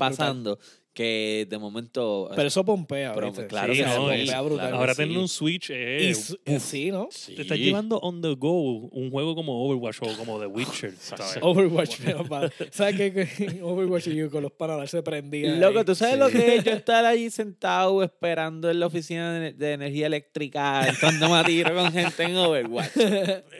[0.98, 2.28] Que de momento.
[2.34, 3.14] Pero eso pompea.
[3.14, 3.46] Pero, ¿viste?
[3.46, 4.74] claro que no, pompea y- brutal.
[4.74, 5.20] Ahora que tener sí.
[5.20, 7.08] un Switch Y eh, sí, ¿no?
[7.36, 10.92] Te estás llevando on the go un juego como Overwatch o como The Witcher.
[10.98, 11.38] ¿sabes?
[11.40, 13.60] Overwatch, pero para- ¿Sabes qué?
[13.62, 15.60] Overwatch y yo con los panas se prendían.
[15.60, 15.84] Loco.
[15.84, 19.72] ¿tú sabes lo que es yo estar ahí sentado esperando en la oficina de, de
[19.74, 22.96] energía eléctrica, entrando a tiro con gente en Overwatch?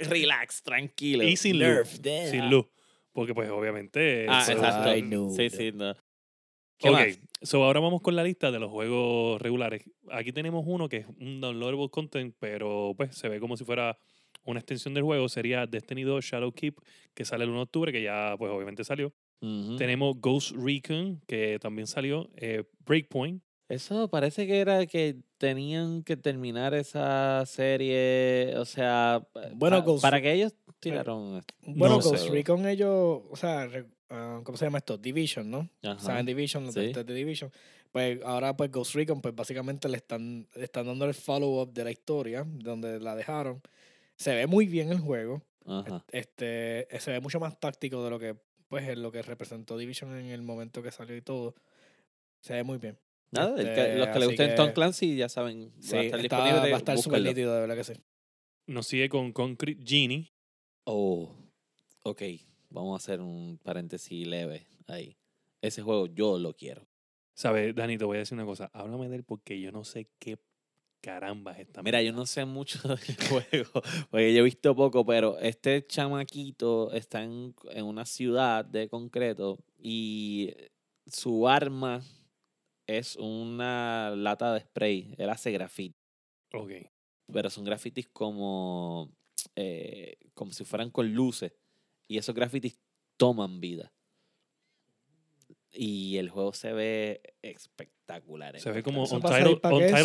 [0.08, 1.22] Relax, tranquilo.
[1.22, 2.00] Y sin luz.
[2.02, 2.30] Nerf.
[2.32, 2.66] Sin luz.
[3.12, 4.26] Porque, pues, obviamente.
[4.28, 4.90] Ah, exacto.
[5.04, 5.30] No.
[5.30, 5.94] Sí, sí, no.
[6.78, 7.18] ¿Qué Ok, más?
[7.42, 9.82] so ahora vamos con la lista de los juegos regulares.
[10.10, 13.98] Aquí tenemos uno que es un downloadable content, pero pues se ve como si fuera
[14.44, 15.28] una extensión del juego.
[15.28, 16.78] Sería Destiny 2 Shadowkeep,
[17.14, 19.12] que sale el 1 de octubre, que ya pues obviamente salió.
[19.76, 22.28] Tenemos Ghost Recon, que también salió.
[22.36, 23.42] eh, Breakpoint.
[23.68, 29.22] Eso parece que era que tenían que terminar esa serie, o sea,
[29.54, 31.54] Bueno, pa- Ghost para que ellos tiraron esto.
[31.66, 32.08] Bueno, No sé.
[32.10, 33.68] Ghost Recon ellos, o sea,
[34.10, 34.96] ah, ¿cómo se llama esto?
[34.98, 35.68] Division, ¿no?
[35.82, 35.98] Ajá.
[35.98, 36.92] Saben Division, los Sí.
[36.92, 37.50] de de Division.
[37.92, 41.84] Pues ahora pues Ghost Recon, pues básicamente le están, le están dando el follow-up de
[41.84, 43.62] la historia, donde la dejaron.
[44.16, 45.42] Se ve muy bien el juego.
[45.64, 46.04] Ajá.
[46.12, 48.36] Este, se ve mucho más táctico de lo que,
[48.68, 51.54] pues, es lo que representó Division en el momento que salió y todo.
[52.40, 52.98] Se ve muy bien.
[53.30, 56.04] Nada, que- Este, los que le así gusten Tom Clancy ya saben, Sí, va a
[56.04, 56.70] estar está- disponible.
[56.70, 57.92] va a estar súper nítido, de verdad que sí.
[58.66, 60.32] Nos sigue con Concrete Genie.
[60.84, 61.34] Oh,
[62.02, 62.22] ok,
[62.70, 65.16] vamos a hacer un paréntesis leve ahí.
[65.60, 66.86] Ese juego yo lo quiero.
[67.34, 67.98] ¿Sabes, Dani?
[67.98, 68.70] Te voy a decir una cosa.
[68.72, 70.38] Háblame de él porque yo no sé qué
[71.00, 73.70] caramba es esta Mira, yo no sé mucho del juego,
[74.10, 79.58] porque yo he visto poco, pero este chamaquito está en, en una ciudad de concreto
[79.80, 80.52] y
[81.06, 82.02] su arma
[82.88, 85.14] es una lata de spray.
[85.18, 85.94] Él hace graffiti,
[86.52, 86.72] Ok.
[87.32, 89.12] pero son grafitis como,
[89.54, 91.52] eh, como si fueran con luces.
[92.08, 92.76] Y esos grafitis
[93.16, 93.92] toman vida.
[95.70, 98.56] Y el juego se ve espectacular.
[98.56, 99.60] en Se ve como Untitled.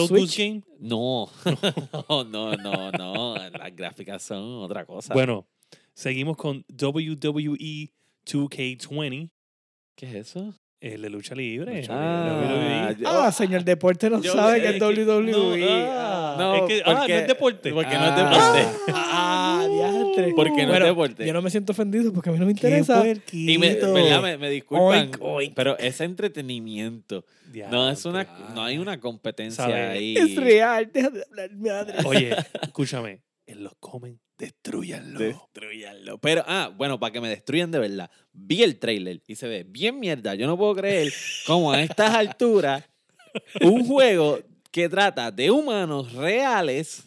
[0.10, 0.62] Goose Game.
[0.80, 1.30] No,
[2.10, 3.36] no, no, no, no.
[3.50, 5.14] Las gráficas son otra cosa.
[5.14, 5.48] Bueno,
[5.94, 7.92] seguimos con WWE
[8.26, 9.30] 2K20,
[9.96, 10.54] ¿qué es eso?
[10.82, 11.78] el de lucha libre.
[11.80, 12.90] Lucha WWE.
[12.90, 13.04] libre.
[13.08, 15.32] Ah, señor Deporte no yo- sabe que es es que- WWE.
[15.32, 15.54] no,
[15.98, 17.72] ah, no, es que, ah, no es deporte.
[17.74, 18.18] Porque no es Ah.
[18.18, 18.80] deporte.
[18.94, 19.66] Ah,
[20.36, 21.26] Porque no es Bueno, deporte.
[21.26, 23.04] Yo no me siento ofendido porque a mí no me Qué interesa.
[23.32, 23.76] Y me,
[24.22, 25.54] me, me disculpan, Oink, oink.
[25.56, 27.26] pero es entretenimiento.
[27.70, 28.24] No es una,
[28.56, 30.18] no hay una competencia Sabe, ahí.
[30.18, 31.98] Es real, deja de hablar, madre.
[32.06, 33.22] Oye, escúchame.
[33.46, 35.20] En los comen, destruyanlo.
[35.20, 36.18] Destruyanlo.
[36.20, 38.10] Pero, ah, bueno, para que me destruyan de verdad.
[38.32, 40.34] Vi el trailer y se ve bien mierda.
[40.36, 41.12] Yo no puedo creer
[41.46, 42.86] cómo a estas alturas
[43.62, 44.40] un juego
[44.72, 47.04] que trata de humanos reales,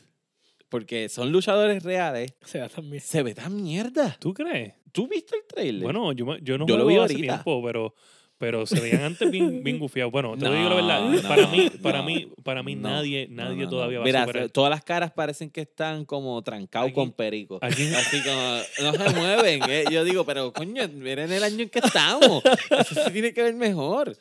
[0.76, 3.00] porque son luchadores reales, O sea, también.
[3.02, 4.14] se ve tan mierda.
[4.20, 4.74] ¿Tú crees?
[4.92, 5.82] ¿Tú viste el trailer?
[5.82, 7.34] Bueno, yo, me- yo no Yo lo vi hace ahorita.
[7.34, 7.94] tiempo, pero,
[8.38, 10.12] pero se veían antes bien, bien gufiados.
[10.12, 11.00] Bueno, te lo digo la verdad.
[11.10, 13.96] No, para no, mí, para no, mí, para mí no, nadie, no, nadie no, todavía
[13.98, 14.00] no.
[14.02, 14.50] va Mira, a superar.
[14.50, 17.58] todas las caras parecen que están como trancados con perico.
[17.62, 19.60] aquí- Así como, no se mueven.
[19.70, 19.84] eh.
[19.90, 22.42] Yo digo, pero coño, miren el año en que estamos.
[22.78, 24.08] Eso se tiene que ver mejor.
[24.08, 24.12] No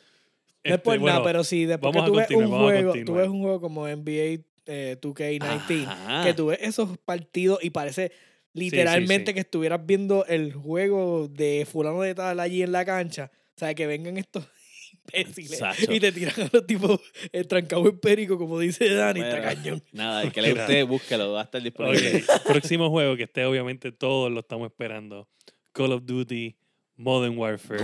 [0.72, 3.40] es Este, bueno, nada, pero si después que tú ves un juego, tú ves un
[3.40, 6.24] juego como NBA eh, 2K19, Ajá.
[6.24, 8.12] que tú ves esos partidos y parece
[8.52, 9.34] literalmente sí.
[9.34, 13.30] que estuvieras viendo el juego de fulano de tal allí en la cancha.
[13.56, 14.46] O sea, que vengan estos
[15.12, 15.58] imbéciles.
[15.58, 15.92] Sacho.
[15.92, 17.00] Y te tiran a los tipos
[17.32, 19.82] eh, trancados en perico, como dice Dani, está cañón.
[19.92, 22.24] Nada, el que le guste, búsquelo, va a estar disponible.
[22.46, 25.28] Próximo juego que este obviamente todos lo estamos esperando.
[25.72, 26.56] Call of Duty
[26.98, 27.80] Modern Warfare.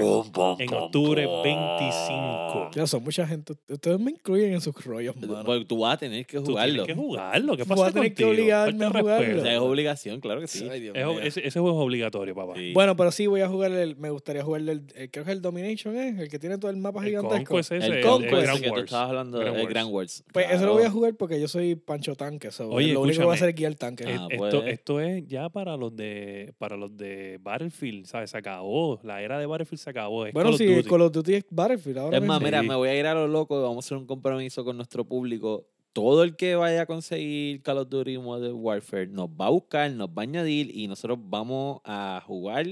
[0.59, 2.71] en octubre 25.
[2.75, 3.55] Ya son mucha gente.
[3.69, 5.43] Ustedes me incluyen en sus rollos, mano.
[5.45, 6.85] Porque tú vas a tener que Tú jugarlo.
[6.85, 7.57] tienes que jugarlo.
[7.57, 8.31] ¿Qué pasa a tener que contigo?
[8.31, 9.27] obligarme a jugarlo.
[9.27, 9.49] respeto.
[9.49, 10.67] Es obligación, claro que sí.
[10.71, 11.21] Ay, Dios Es- mío.
[11.21, 12.55] ese, ese juego es obligatorio, papá.
[12.57, 12.73] Sí.
[12.73, 13.97] Bueno, pero sí voy a jugar el.
[13.97, 14.69] Me gustaría jugar el.
[14.71, 16.17] el- creo que es el Domination, ¿eh?
[16.19, 17.45] El que tiene todo el mapa El gigantesco.
[17.55, 18.33] Conquest ese, el el, Conquest.
[18.33, 18.85] el Conquest Grand que tú Wars.
[18.85, 19.67] estabas hablando, Grand el.
[19.67, 20.25] Grand Wars.
[20.33, 20.75] Pues eso lo Claro.
[20.75, 22.51] voy a jugar porque yo soy Pancho Tanque.
[22.51, 24.05] So Oye, lo único que voy a hacer es guiar tanque.
[24.07, 24.73] Ah, Esto, pues.
[24.73, 28.31] esto es ya para los de para los de Battlefield, ¿sabes?
[28.31, 29.01] Se acabó.
[29.05, 30.27] La era de Battlefield se acabó.
[30.27, 30.89] Es bueno, Call of sí, Duty.
[30.89, 31.99] Call of Duty es Battlefield.
[31.99, 32.69] Ahora Es más, mira, Sí.
[32.69, 35.05] me voy a ir a lo loco y vamos a hacer un compromiso con nuestro
[35.05, 35.67] público.
[35.93, 39.91] Todo el que vaya a conseguir Call of Duty Modern Warfare nos va a buscar,
[39.91, 42.67] nos va a añadir y nosotros vamos a jugar.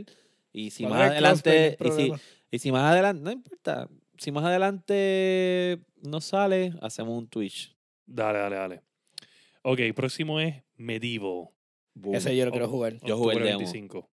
[0.53, 2.13] Y si más adelante, y si,
[2.51, 7.77] y si más adelante, no importa, si más adelante no sale, hacemos un Twitch.
[8.07, 8.83] Dale, dale, dale.
[9.63, 11.49] Ok, próximo es Medieval.
[11.95, 12.15] Boom.
[12.15, 12.95] Ese yo lo quiero jugar.
[13.05, 13.59] Yo jugué el octubre demo.
[13.59, 14.09] 25.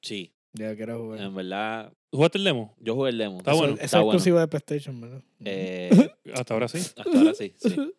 [0.00, 1.20] Sí, Ya lo quiero jugar.
[1.20, 2.74] en verdad, ¿Jugaste el demo?
[2.80, 3.38] yo jugué el demo.
[3.38, 3.74] Está Eso- bueno.
[3.74, 4.16] Eso Está es bueno.
[4.16, 5.22] exclusivo de PlayStation, ¿verdad?
[5.44, 5.90] Eh,
[6.34, 6.78] Hasta ahora sí.
[6.78, 7.54] hasta ahora sí.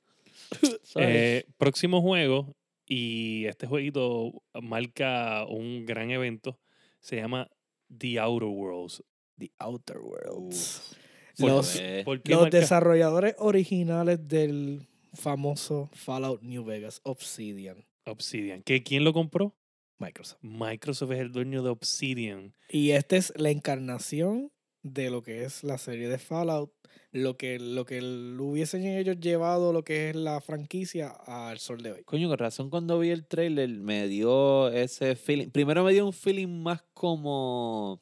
[0.96, 2.56] Eh, próximo juego,
[2.88, 4.32] y este jueguito
[4.62, 6.58] marca un gran evento,
[7.02, 7.50] se llama
[7.96, 9.04] The Outer Worlds.
[9.38, 10.96] The Outer Worlds.
[11.38, 18.64] ¿Por, Los- por qué Los marca- desarrolladores originales del famoso Fallout New Vegas, Obsidian, Obsidian.
[18.64, 19.54] ¿Qué, ¿Quién lo compró?
[20.00, 20.40] Microsoft.
[20.42, 22.54] Microsoft es el dueño de Obsidian.
[22.70, 24.52] Y esta es la encarnación
[24.84, 26.72] de lo que es la serie de Fallout,
[27.12, 31.92] lo que, lo que hubiesen ellos llevado, lo que es la franquicia al sol de
[31.92, 32.04] hoy.
[32.04, 35.50] Coño, con razón cuando vi el trailer me dio ese feeling.
[35.50, 38.02] Primero me dio un feeling más como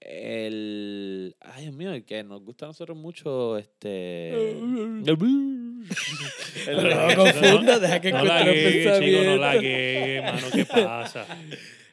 [0.00, 1.36] el.
[1.40, 3.56] Ay, Dios mío, el que nos gusta a nosotros mucho.
[3.58, 4.56] Este.
[6.66, 9.60] No El- me confundas, deja que No la encuentre un guegue, chico, no la pensamiento.
[9.62, 11.26] guegue, mano, ¿qué pasa?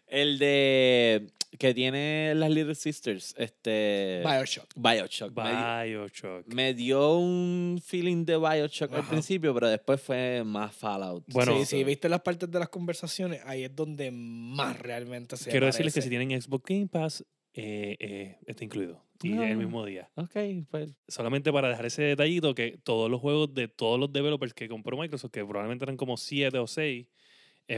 [0.07, 1.27] El de.
[1.59, 3.35] Que tiene las Little Sisters.
[3.37, 4.23] Este.
[4.25, 4.65] Bioshock.
[4.75, 5.33] Bioshock.
[5.33, 6.47] Bioshock.
[6.47, 11.23] me dio un feeling de Bioshock al principio, pero después fue más Fallout.
[11.27, 15.51] Bueno, sí, sí, viste las partes de las conversaciones, ahí es donde más realmente se
[15.51, 17.23] Quiero decirles que si tienen Xbox Game Pass,
[17.53, 19.03] eh, eh, está incluido.
[19.21, 19.49] Y Ah.
[19.51, 20.09] el mismo día.
[20.15, 20.35] Ok,
[20.69, 20.95] pues.
[21.07, 24.97] Solamente para dejar ese detallito, que todos los juegos de todos los developers que compró
[24.97, 27.07] Microsoft, que probablemente eran como 7 o 6,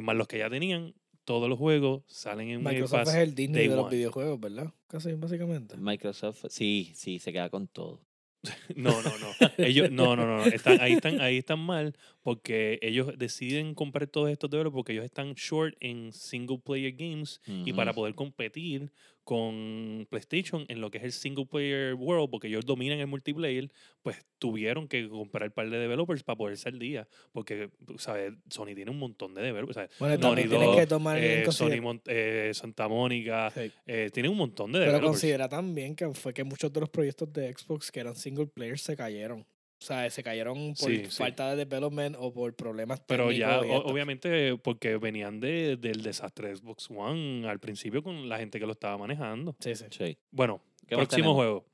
[0.01, 3.09] más los que ya tenían, todos los juegos salen en Game Microsoft Pass.
[3.09, 3.95] es el Disney Day de los one.
[3.95, 4.73] videojuegos, ¿verdad?
[4.87, 5.75] Casi, básicamente.
[5.77, 8.01] Microsoft, sí, sí, se queda con todo.
[8.75, 9.27] No, no, no.
[9.57, 10.37] Ellos, no, no, no.
[10.37, 10.45] no.
[10.45, 15.05] Están, ahí, están, ahí están mal porque ellos deciden comprar todos estos developers porque ellos
[15.05, 18.91] están short en single player games y para poder competir
[19.25, 23.69] con PlayStation en lo que es el single player world, porque ellos dominan el multiplayer,
[24.01, 27.07] pues tuvieron que comprar un par de developers para poderse al día.
[27.33, 28.33] Porque, ¿sabes?
[28.49, 29.75] Sony tiene un montón de developers.
[29.75, 29.89] ¿sabes?
[29.99, 31.81] Bueno, Naughty Dog, que tomar Eh, Sony.
[31.81, 33.71] Mon- eh, Santa Mónica, Sí.
[33.87, 35.11] eh, tienen un montón de Pero developers.
[35.19, 38.77] considera también que fue que muchos de los proyectos de Xbox que eran single player
[38.79, 39.45] se cayeron.
[39.85, 41.11] O sea, se cayeron por Sí, sí.
[41.17, 46.49] falta de development o por problemas Pero ya, o- obviamente, porque venían de, del desastre
[46.49, 49.55] de Xbox One al principio con la gente que lo estaba manejando.
[49.59, 49.85] Sí, sí.
[49.91, 50.17] Sí.
[50.31, 51.65] Bueno, ¿Qué más próximo juego.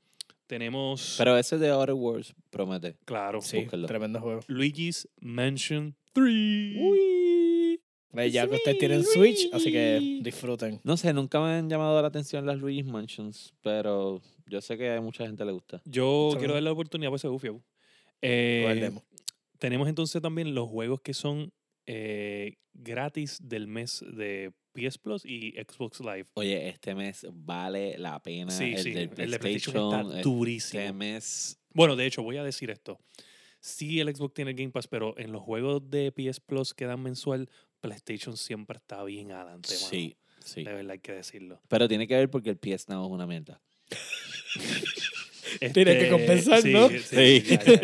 [0.46, 2.96] Tenemos, Pero ese de Outer Worlds promete.
[3.06, 3.86] claro, Sí, Búsquenlo.
[3.88, 4.40] tremendo juego.
[4.46, 6.76] Luigi's Mansion 3.
[6.78, 7.80] Uy.
[8.30, 10.80] Ya que ustedes tienen Switch, así que disfruten.
[10.84, 14.90] No sé, nunca me han llamado la atención las Luigi's Mansions, pero yo sé que
[14.92, 15.80] a mucha gente le gusta.
[15.86, 17.62] Yo quiero darle la oportunidad por ese bufiao.
[18.22, 18.90] Eh,
[19.58, 21.52] tenemos entonces también los juegos que son
[21.86, 26.26] eh, gratis del mes de PS Plus y Xbox Live.
[26.34, 28.50] Oye, este mes vale la pena.
[28.50, 30.00] Sí, el sí, del el de PlayStation PlayStation.
[30.06, 30.94] está Este durísimo.
[30.94, 31.58] mes.
[31.74, 32.98] Bueno, de hecho, voy a decir esto.
[33.60, 37.02] Sí, el Xbox tiene Game Pass, pero en los juegos de PS Plus que dan
[37.02, 37.48] mensual,
[37.80, 39.86] PlayStation siempre está bien adelante, mano.
[39.88, 40.64] Sí, sí.
[40.64, 41.60] De verdad hay que decirlo.
[41.68, 43.60] Pero tiene que ver porque el PS Now es una mierda.
[45.72, 46.88] Tienes que compensar, ¿no?
[46.88, 47.42] Sí, Sí.
[47.42, 47.80] ya, ya,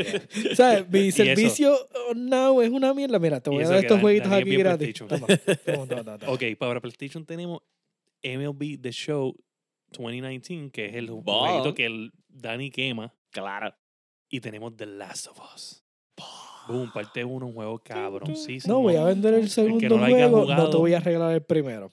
[0.51, 0.55] ya.
[0.57, 0.89] ¿Sabes?
[0.91, 1.75] Mi servicio
[2.09, 3.19] oh, now es una mierda.
[3.19, 4.95] Mira, te voy a dar estos jueguitos aquí gratis.
[4.95, 5.27] Toma, toma,
[5.65, 6.33] toma, toma, toma.
[6.33, 7.61] Ok, para PlayStation tenemos
[8.23, 9.35] MLB The Show
[9.93, 11.49] 2019, que es el Ball.
[11.51, 13.15] jueguito que el Dani quema.
[13.31, 13.75] Claro.
[14.31, 15.85] Y tenemos The Last of Us.
[16.69, 18.75] Boom, parte 1, un juego cabroncísimo.
[18.75, 20.79] No, voy a vender el que segundo no lo haya juego, no te jugado.
[20.81, 21.91] voy a regalar el primero.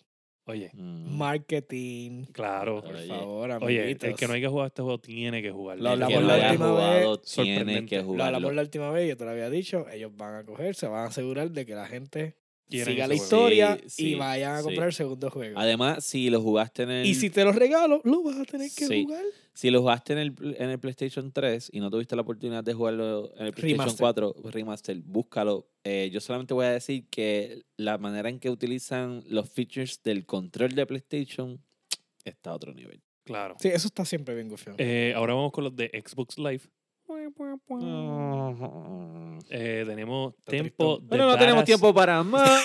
[0.47, 1.17] Oye, Mm.
[1.17, 2.25] Marketing.
[2.31, 2.81] claro.
[2.83, 4.09] Por Oye, favor, Oye, amiguitos.
[4.09, 5.83] el que no haya jugado este juego tiene que jugarlo.
[5.83, 7.21] Lo hablamos la última vez.
[7.33, 8.23] tiene que Lo Lo jugarlo.
[8.25, 9.87] hablamos la última vez, yo te lo había dicho.
[9.89, 12.35] Ellos van a coger, se van a asegurar de que la gente
[12.69, 14.63] siga la historia Sí, sí, y vayan a sí.
[14.65, 15.59] comprar el segundo juego.
[15.59, 17.05] Además, si lo jugaste en el.
[17.05, 19.03] Y si te lo regalo, lo vas a tener que Sí.
[19.03, 19.23] jugar.
[19.53, 22.73] Si lo jugaste en el, en el PlayStation 3 y no tuviste la oportunidad de
[22.73, 23.99] jugarlo en el PlayStation Remaster.
[23.99, 25.67] 4 Remaster, búscalo.
[25.83, 30.25] Eh, yo solamente voy a decir que la manera en que utilizan los features del
[30.25, 31.61] control de PlayStation
[32.25, 33.01] está a otro nivel.
[33.23, 33.55] Claro.
[33.59, 34.75] Sí, eso está siempre bien gufiado.
[34.79, 36.61] Eh, ahora vamos con los de Xbox Live.
[39.49, 41.01] Eh, tenemos tristón.
[41.01, 42.63] de Pero no tenemos tiempo para más.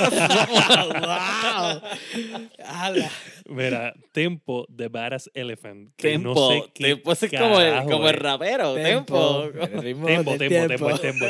[3.46, 5.90] Mira, Tempo de Badass Elephant.
[5.96, 6.34] Que Tempo.
[6.34, 8.74] no sé qué Tempo es como el, como el rapero.
[8.74, 9.48] Tempo.
[9.52, 10.98] Tempo, tempo, tiempo.
[10.98, 11.26] tempo, tempo,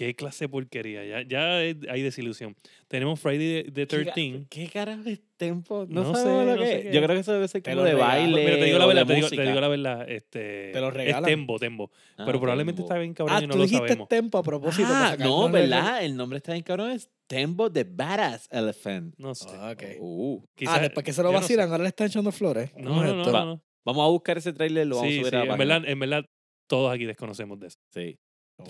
[0.00, 0.06] Tempo.
[0.10, 1.04] Qué clase de porquería.
[1.04, 2.56] Ya, ya es- hay desilusión.
[2.88, 4.46] Tenemos Friday the ¿Qué, ca- 13.
[4.48, 5.86] ¿Qué carajo es Tempo?
[5.88, 6.82] No, sé, lo no que sé es.
[6.86, 7.04] qué Yo es.
[7.04, 8.44] creo que eso debe ser como lo de baile.
[8.44, 9.48] Mira, te digo la verdad, te digo, te música.
[9.50, 10.10] digo la verdad.
[10.10, 11.24] Este, Te lo es regalan.
[11.30, 11.90] Tembo, Tembo.
[12.16, 12.92] Ah, Pero probablemente Tempo.
[12.92, 14.08] está bien cabrón Ah, y no tú lo dijiste sabemos.
[14.08, 14.88] tempo a propósito.
[14.90, 16.04] Ah, no, el- ¿verdad?
[16.04, 16.90] El nombre está bien cabrón.
[16.92, 19.14] Es Tempo de Badass Elephant.
[19.18, 19.48] No sé.
[19.52, 19.82] Ah, ok.
[20.00, 20.42] Uh.
[20.66, 21.42] Ah, después que se lo yo no sé.
[21.44, 22.72] vacilan, ahora le están echando flores.
[22.76, 23.32] No, ¿Cómo es no, no, esto?
[23.32, 23.62] no, no.
[23.84, 25.82] Vamos a buscar ese trailer lo vamos Sí, a subir sí, a la en verdad,
[25.86, 26.24] en verdad,
[26.66, 27.78] todos aquí desconocemos de eso.
[27.94, 28.18] Sí.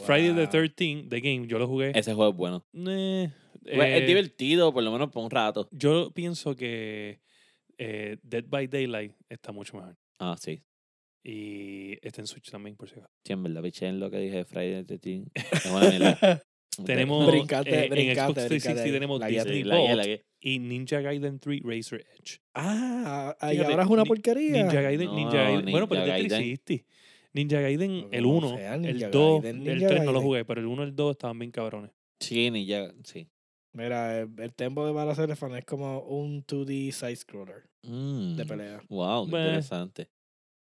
[0.04, 0.50] Friday the Wow.
[0.50, 1.92] 13, The Game, yo lo jugué.
[1.94, 2.66] Ese juego es bueno.
[2.74, 3.30] Eh,
[3.62, 5.68] Pues, eh, es divertido, por lo menos por un rato.
[5.70, 7.20] Yo pienso que
[7.78, 9.96] eh, Dead by Daylight está mucho mejor.
[10.18, 10.62] Ah, sí.
[11.22, 13.12] Y está en Switch también, por si acaso.
[13.24, 15.30] Sí, en verdad, piché en lo que dije Friday the 13.
[15.34, 16.42] Es una mierda.
[16.86, 18.92] Tenemos Brincate, eh, en Xbox 360 brincate ahí.
[18.92, 22.40] tenemos La Disney la y Ninja Gaiden 3 Razor Edge.
[22.54, 24.62] Ah, ahí Fíjate, ahora es una Ni- porquería.
[24.62, 25.70] Ninja Gaiden, No, Ninja Gaiden.
[25.70, 26.56] bueno, pero es de Ninja Gaiden.
[26.56, 26.84] 360.
[27.32, 30.20] Ninja Gaiden, el Como 1, sea, el Ninja 2, Gaiden, el Ninja 3 no lo
[30.20, 31.92] jugué, pero el 1 y el 2 estaban bien cabrones.
[32.20, 32.92] Sí, ni ya.
[33.04, 33.28] Sí.
[33.72, 38.36] Mira, el, el tempo de Balas Elephant es como un 2D side-scroller Mm.
[38.36, 38.82] de pelea.
[38.88, 39.46] Wow, qué Bueno.
[39.46, 40.10] interesante.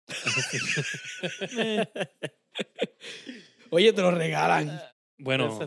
[1.58, 1.86] Eh,
[3.70, 4.68] Oye, te lo regalan.
[5.18, 5.58] bueno,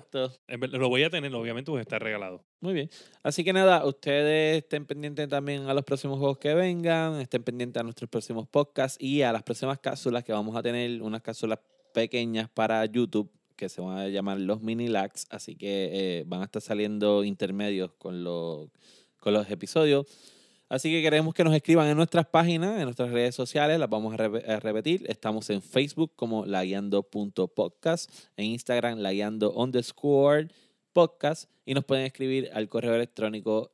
[0.47, 2.43] lo voy a tener, obviamente, porque está regalado.
[2.61, 2.89] Muy bien.
[3.21, 7.79] Así que nada, ustedes estén pendientes también a los próximos juegos que vengan, estén pendientes
[7.79, 11.59] a nuestros próximos podcasts y a las próximas cápsulas que vamos a tener, unas cápsulas
[11.93, 16.41] pequeñas para YouTube que se van a llamar los mini lags, así que eh, van
[16.41, 18.69] a estar saliendo intermedios con los,
[19.19, 20.07] con los episodios.
[20.71, 24.13] Así que queremos que nos escriban en nuestras páginas, en nuestras redes sociales, las vamos
[24.13, 25.03] a, re- a repetir.
[25.09, 30.47] Estamos en Facebook como laguiando.podcast, en Instagram laguiando underscore
[30.93, 33.69] podcast y nos pueden escribir al correo electrónico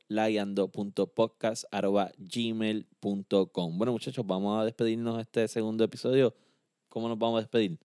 [2.18, 6.34] gmail.com Bueno, muchachos, vamos a despedirnos de este segundo episodio.
[6.88, 7.78] ¿Cómo nos vamos a despedir?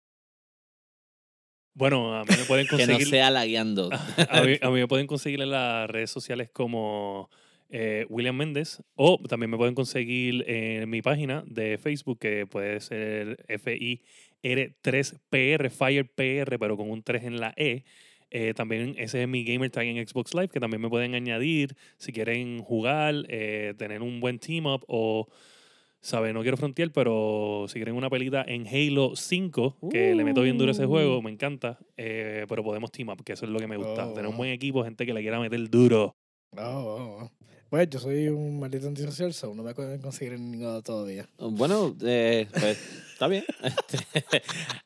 [1.73, 3.07] Bueno, a mí me pueden Que no conseguir.
[3.07, 3.89] sea lagueando.
[4.29, 7.29] a, mí, a mí me pueden conseguir en las redes sociales como
[7.73, 12.81] eh, William Méndez o también me pueden conseguir en mi página de Facebook que puede
[12.81, 17.85] ser FIR3PR, FirePR, pero con un 3 en la E.
[18.29, 21.75] Eh, también ese es mi gamer tag en Xbox Live, que también me pueden añadir
[21.97, 25.27] si quieren jugar, eh, tener un buen team up o,
[26.01, 26.33] ¿sabes?
[26.33, 30.57] No quiero frontear, pero si quieren una pelita en Halo 5, que le meto bien
[30.57, 31.21] duro a ese juego, Uh.
[31.21, 34.07] me encanta, pero podemos team up, que eso es lo que me gusta.
[34.07, 34.13] Oh.
[34.13, 36.15] Tener un buen equipo, gente que le quiera meter duro.
[36.57, 37.31] Oh, oh, oh.
[37.71, 41.25] Pues yo soy un maldito antisocial, so no me pueden conseguir en ninguno todavía.
[41.39, 42.77] Bueno, eh, pues
[43.13, 43.45] está bien.
[44.13, 44.41] Este,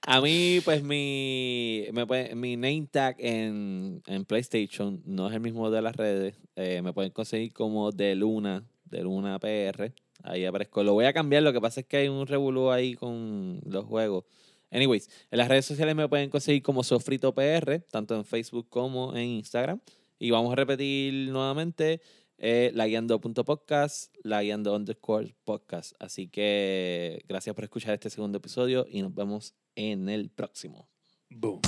[0.06, 5.40] a mí, pues mi, me puede- mi name tag en, en PlayStation no es el
[5.40, 6.36] mismo de las redes.
[6.56, 9.92] Eh, me pueden conseguir como de Luna, de Luna PR.
[10.22, 10.84] Ahí aparezco.
[10.84, 13.86] Lo voy a cambiar, lo que pasa es que hay un revolú ahí con los
[13.86, 14.26] juegos.
[14.70, 19.16] Anyways, en las redes sociales me pueden conseguir como Sofrito PR, tanto en Facebook como
[19.16, 19.80] en Instagram.
[20.20, 22.00] Y vamos a repetir nuevamente
[22.38, 25.94] eh, laguiando.podcast, laguiando underscore podcast.
[26.00, 30.90] Así que gracias por escuchar este segundo episodio y nos vemos en el próximo.
[31.30, 31.62] Boom.